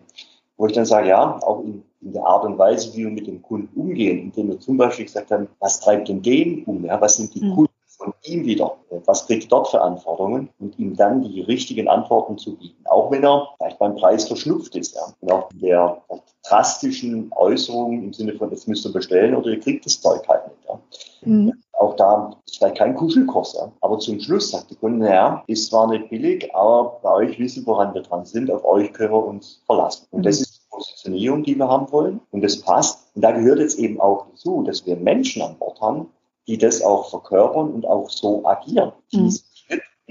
wo 0.62 0.68
ich 0.68 0.74
dann 0.74 0.86
sage, 0.86 1.10
ja, 1.10 1.40
auch 1.42 1.64
in, 1.64 1.84
in, 2.02 2.14
der 2.14 2.24
Art 2.24 2.46
und 2.46 2.60
Weise, 2.60 2.94
wie 2.94 3.00
wir 3.00 3.10
mit 3.10 3.26
dem 3.26 3.42
Kunden 3.42 3.68
umgehen, 3.80 4.20
indem 4.20 4.50
wir 4.50 4.60
zum 4.60 4.78
Beispiel 4.78 5.06
gesagt 5.06 5.32
haben, 5.32 5.48
was 5.60 5.80
treibt 5.80 6.08
denn 6.08 6.22
den 6.22 6.64
um, 6.66 6.86
ja, 6.86 7.02
was 7.02 7.18
sind 7.18 7.34
die 7.34 7.44
mhm. 7.44 7.56
Kunden 7.56 7.72
von 7.88 8.14
ihm 8.26 8.46
wieder, 8.46 8.78
was 9.08 9.26
kriegt 9.26 9.46
er 9.46 9.50
dort 9.50 9.70
für 9.70 9.82
Anforderungen 9.82 10.50
und 10.60 10.78
ihm 10.78 10.96
dann 10.96 11.24
die 11.24 11.42
richtigen 11.42 11.88
Antworten 11.88 12.38
zu 12.38 12.56
bieten, 12.58 12.86
auch 12.86 13.10
wenn 13.10 13.24
er 13.24 13.48
vielleicht 13.58 13.80
beim 13.80 13.96
Preis 13.96 14.28
verschnupft 14.28 14.76
ist, 14.76 14.94
ja, 14.94 15.02
und 15.20 15.32
auch 15.32 15.50
der 15.52 16.00
drastischen 16.48 17.32
Äußerungen 17.36 18.04
im 18.04 18.14
Sinne 18.14 18.36
von, 18.36 18.52
jetzt 18.52 18.68
müsst 18.68 18.86
ihr 18.86 18.94
bestellen 18.94 19.34
oder 19.34 19.50
ihr 19.50 19.60
kriegt 19.60 19.88
das 19.88 20.00
Zeug 20.00 20.28
halt 20.28 20.48
nicht. 20.48 20.70
Ja. 20.70 20.80
Mhm. 21.26 21.54
Auch 21.74 21.96
da 21.96 22.36
ist 22.46 22.58
vielleicht 22.58 22.78
kein 22.78 22.96
Kuschelkurs, 22.96 23.54
ja. 23.54 23.72
aber 23.82 23.98
zum 24.00 24.20
Schluss 24.20 24.52
sagt 24.52 24.70
der 24.70 24.78
Kunde, 24.78 25.06
naja, 25.06 25.44
ist 25.48 25.68
zwar 25.68 25.88
nicht 25.88 26.10
billig, 26.10 26.54
aber 26.54 27.00
bei 27.02 27.12
euch 27.12 27.40
wissen, 27.40 27.66
woran 27.66 27.94
wir 27.94 28.02
dran 28.02 28.26
sind, 28.26 28.52
auf 28.52 28.64
euch 28.64 28.94
können 28.94 29.14
wir 29.14 29.26
uns 29.26 29.62
verlassen. 29.66 30.06
Und 30.12 30.20
mhm. 30.20 30.24
das 30.24 30.42
ist 30.42 30.58
die 30.58 30.70
Positionierung, 30.70 31.44
die 31.44 31.56
wir 31.56 31.68
haben 31.68 31.92
wollen 31.92 32.22
und 32.32 32.42
das 32.44 32.62
passt. 32.62 33.16
Und 33.16 33.24
da 33.24 33.32
gehört 33.32 33.60
jetzt 33.60 33.80
eben 33.80 34.00
auch 34.00 34.28
dazu, 34.30 34.64
dass 34.64 34.86
wir 34.86 34.96
Menschen 34.96 35.42
an 35.42 35.58
Bord 35.58 35.82
haben, 35.82 36.08
die 36.48 36.58
das 36.58 36.82
auch 36.84 37.10
verkörpern 37.10 37.72
und 37.72 37.86
auch 37.86 38.10
so 38.10 38.46
agieren, 38.46 38.92
die 39.12 39.18
mhm 39.18 39.34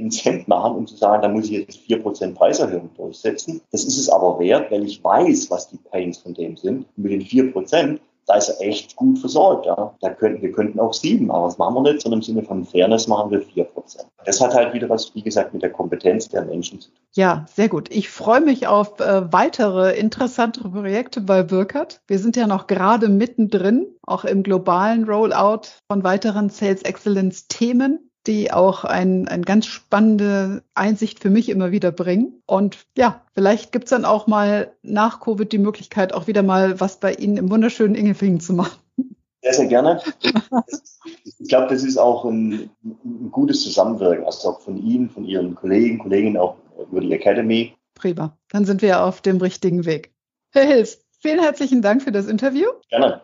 ins 0.00 0.24
Hemd 0.24 0.48
machen, 0.48 0.76
um 0.76 0.86
zu 0.86 0.96
sagen, 0.96 1.22
da 1.22 1.28
muss 1.28 1.44
ich 1.44 1.50
jetzt 1.50 1.78
4% 1.88 2.34
Preiserhöhung 2.34 2.90
durchsetzen. 2.96 3.60
Das 3.70 3.84
ist 3.84 3.98
es 3.98 4.08
aber 4.08 4.38
wert, 4.38 4.70
weil 4.70 4.84
ich 4.84 5.02
weiß, 5.04 5.50
was 5.50 5.68
die 5.68 5.76
Pains 5.76 6.18
von 6.18 6.34
dem 6.34 6.56
sind. 6.56 6.86
Und 6.96 7.04
mit 7.04 7.12
den 7.12 7.22
4%, 7.22 8.00
da 8.26 8.34
ist 8.36 8.48
er 8.48 8.60
echt 8.66 8.96
gut 8.96 9.18
versorgt. 9.18 9.66
Ja. 9.66 9.94
Da 10.00 10.10
könnten, 10.10 10.42
wir 10.42 10.52
könnten 10.52 10.78
auch 10.78 10.92
sieben, 10.92 11.30
aber 11.30 11.46
das 11.46 11.58
machen 11.58 11.74
wir 11.74 11.82
nicht, 11.82 12.02
sondern 12.02 12.20
im 12.20 12.22
Sinne 12.22 12.42
von 12.42 12.64
Fairness 12.64 13.06
machen 13.06 13.30
wir 13.30 13.42
4%. 13.42 13.66
Das 14.24 14.40
hat 14.40 14.54
halt 14.54 14.74
wieder 14.74 14.88
was, 14.88 15.14
wie 15.14 15.22
gesagt, 15.22 15.52
mit 15.52 15.62
der 15.62 15.70
Kompetenz 15.70 16.28
der 16.28 16.44
Menschen 16.44 16.80
zu 16.80 16.88
tun. 16.90 16.98
Ja, 17.14 17.46
sehr 17.52 17.68
gut. 17.68 17.90
Ich 17.90 18.10
freue 18.10 18.40
mich 18.40 18.66
auf 18.66 19.00
äh, 19.00 19.32
weitere 19.32 19.98
interessantere 19.98 20.68
Projekte 20.68 21.20
bei 21.20 21.42
Burkhardt. 21.42 22.00
Wir 22.06 22.18
sind 22.18 22.36
ja 22.36 22.46
noch 22.46 22.66
gerade 22.66 23.08
mittendrin, 23.08 23.86
auch 24.06 24.24
im 24.24 24.42
globalen 24.42 25.04
Rollout 25.04 25.62
von 25.88 26.04
weiteren 26.04 26.50
Sales 26.50 26.82
Excellence 26.82 27.48
Themen 27.48 28.09
die 28.26 28.52
auch 28.52 28.84
ein, 28.84 29.28
ein 29.28 29.42
ganz 29.42 29.66
spannende 29.66 30.62
Einsicht 30.74 31.20
für 31.20 31.30
mich 31.30 31.48
immer 31.48 31.70
wieder 31.70 31.90
bringen. 31.90 32.42
Und 32.46 32.86
ja, 32.96 33.22
vielleicht 33.34 33.72
gibt's 33.72 33.90
dann 33.90 34.04
auch 34.04 34.26
mal 34.26 34.72
nach 34.82 35.20
Covid 35.20 35.50
die 35.50 35.58
Möglichkeit, 35.58 36.12
auch 36.12 36.26
wieder 36.26 36.42
mal 36.42 36.80
was 36.80 37.00
bei 37.00 37.14
Ihnen 37.14 37.36
im 37.36 37.50
wunderschönen 37.50 37.94
Ingelfingen 37.94 38.40
zu 38.40 38.52
machen. 38.52 38.78
Sehr, 39.42 39.54
sehr 39.54 39.66
gerne. 39.66 40.02
Ich 41.38 41.48
glaube, 41.48 41.68
das 41.68 41.82
ist 41.82 41.96
auch 41.96 42.26
ein, 42.26 42.70
ein, 42.84 43.30
gutes 43.30 43.62
Zusammenwirken, 43.62 44.26
also 44.26 44.50
auch 44.50 44.60
von 44.60 44.76
Ihnen, 44.76 45.08
von 45.08 45.24
Ihren 45.24 45.54
Kollegen, 45.54 45.98
Kolleginnen, 45.98 46.36
auch 46.36 46.56
über 46.90 47.00
die 47.00 47.12
Academy. 47.12 47.74
Prima. 47.94 48.36
Dann 48.50 48.66
sind 48.66 48.82
wir 48.82 49.02
auf 49.02 49.22
dem 49.22 49.38
richtigen 49.38 49.86
Weg. 49.86 50.12
Herr 50.52 50.66
Hills, 50.66 51.06
vielen 51.20 51.40
herzlichen 51.40 51.80
Dank 51.80 52.02
für 52.02 52.12
das 52.12 52.26
Interview. 52.26 52.68
Gerne. 52.90 53.22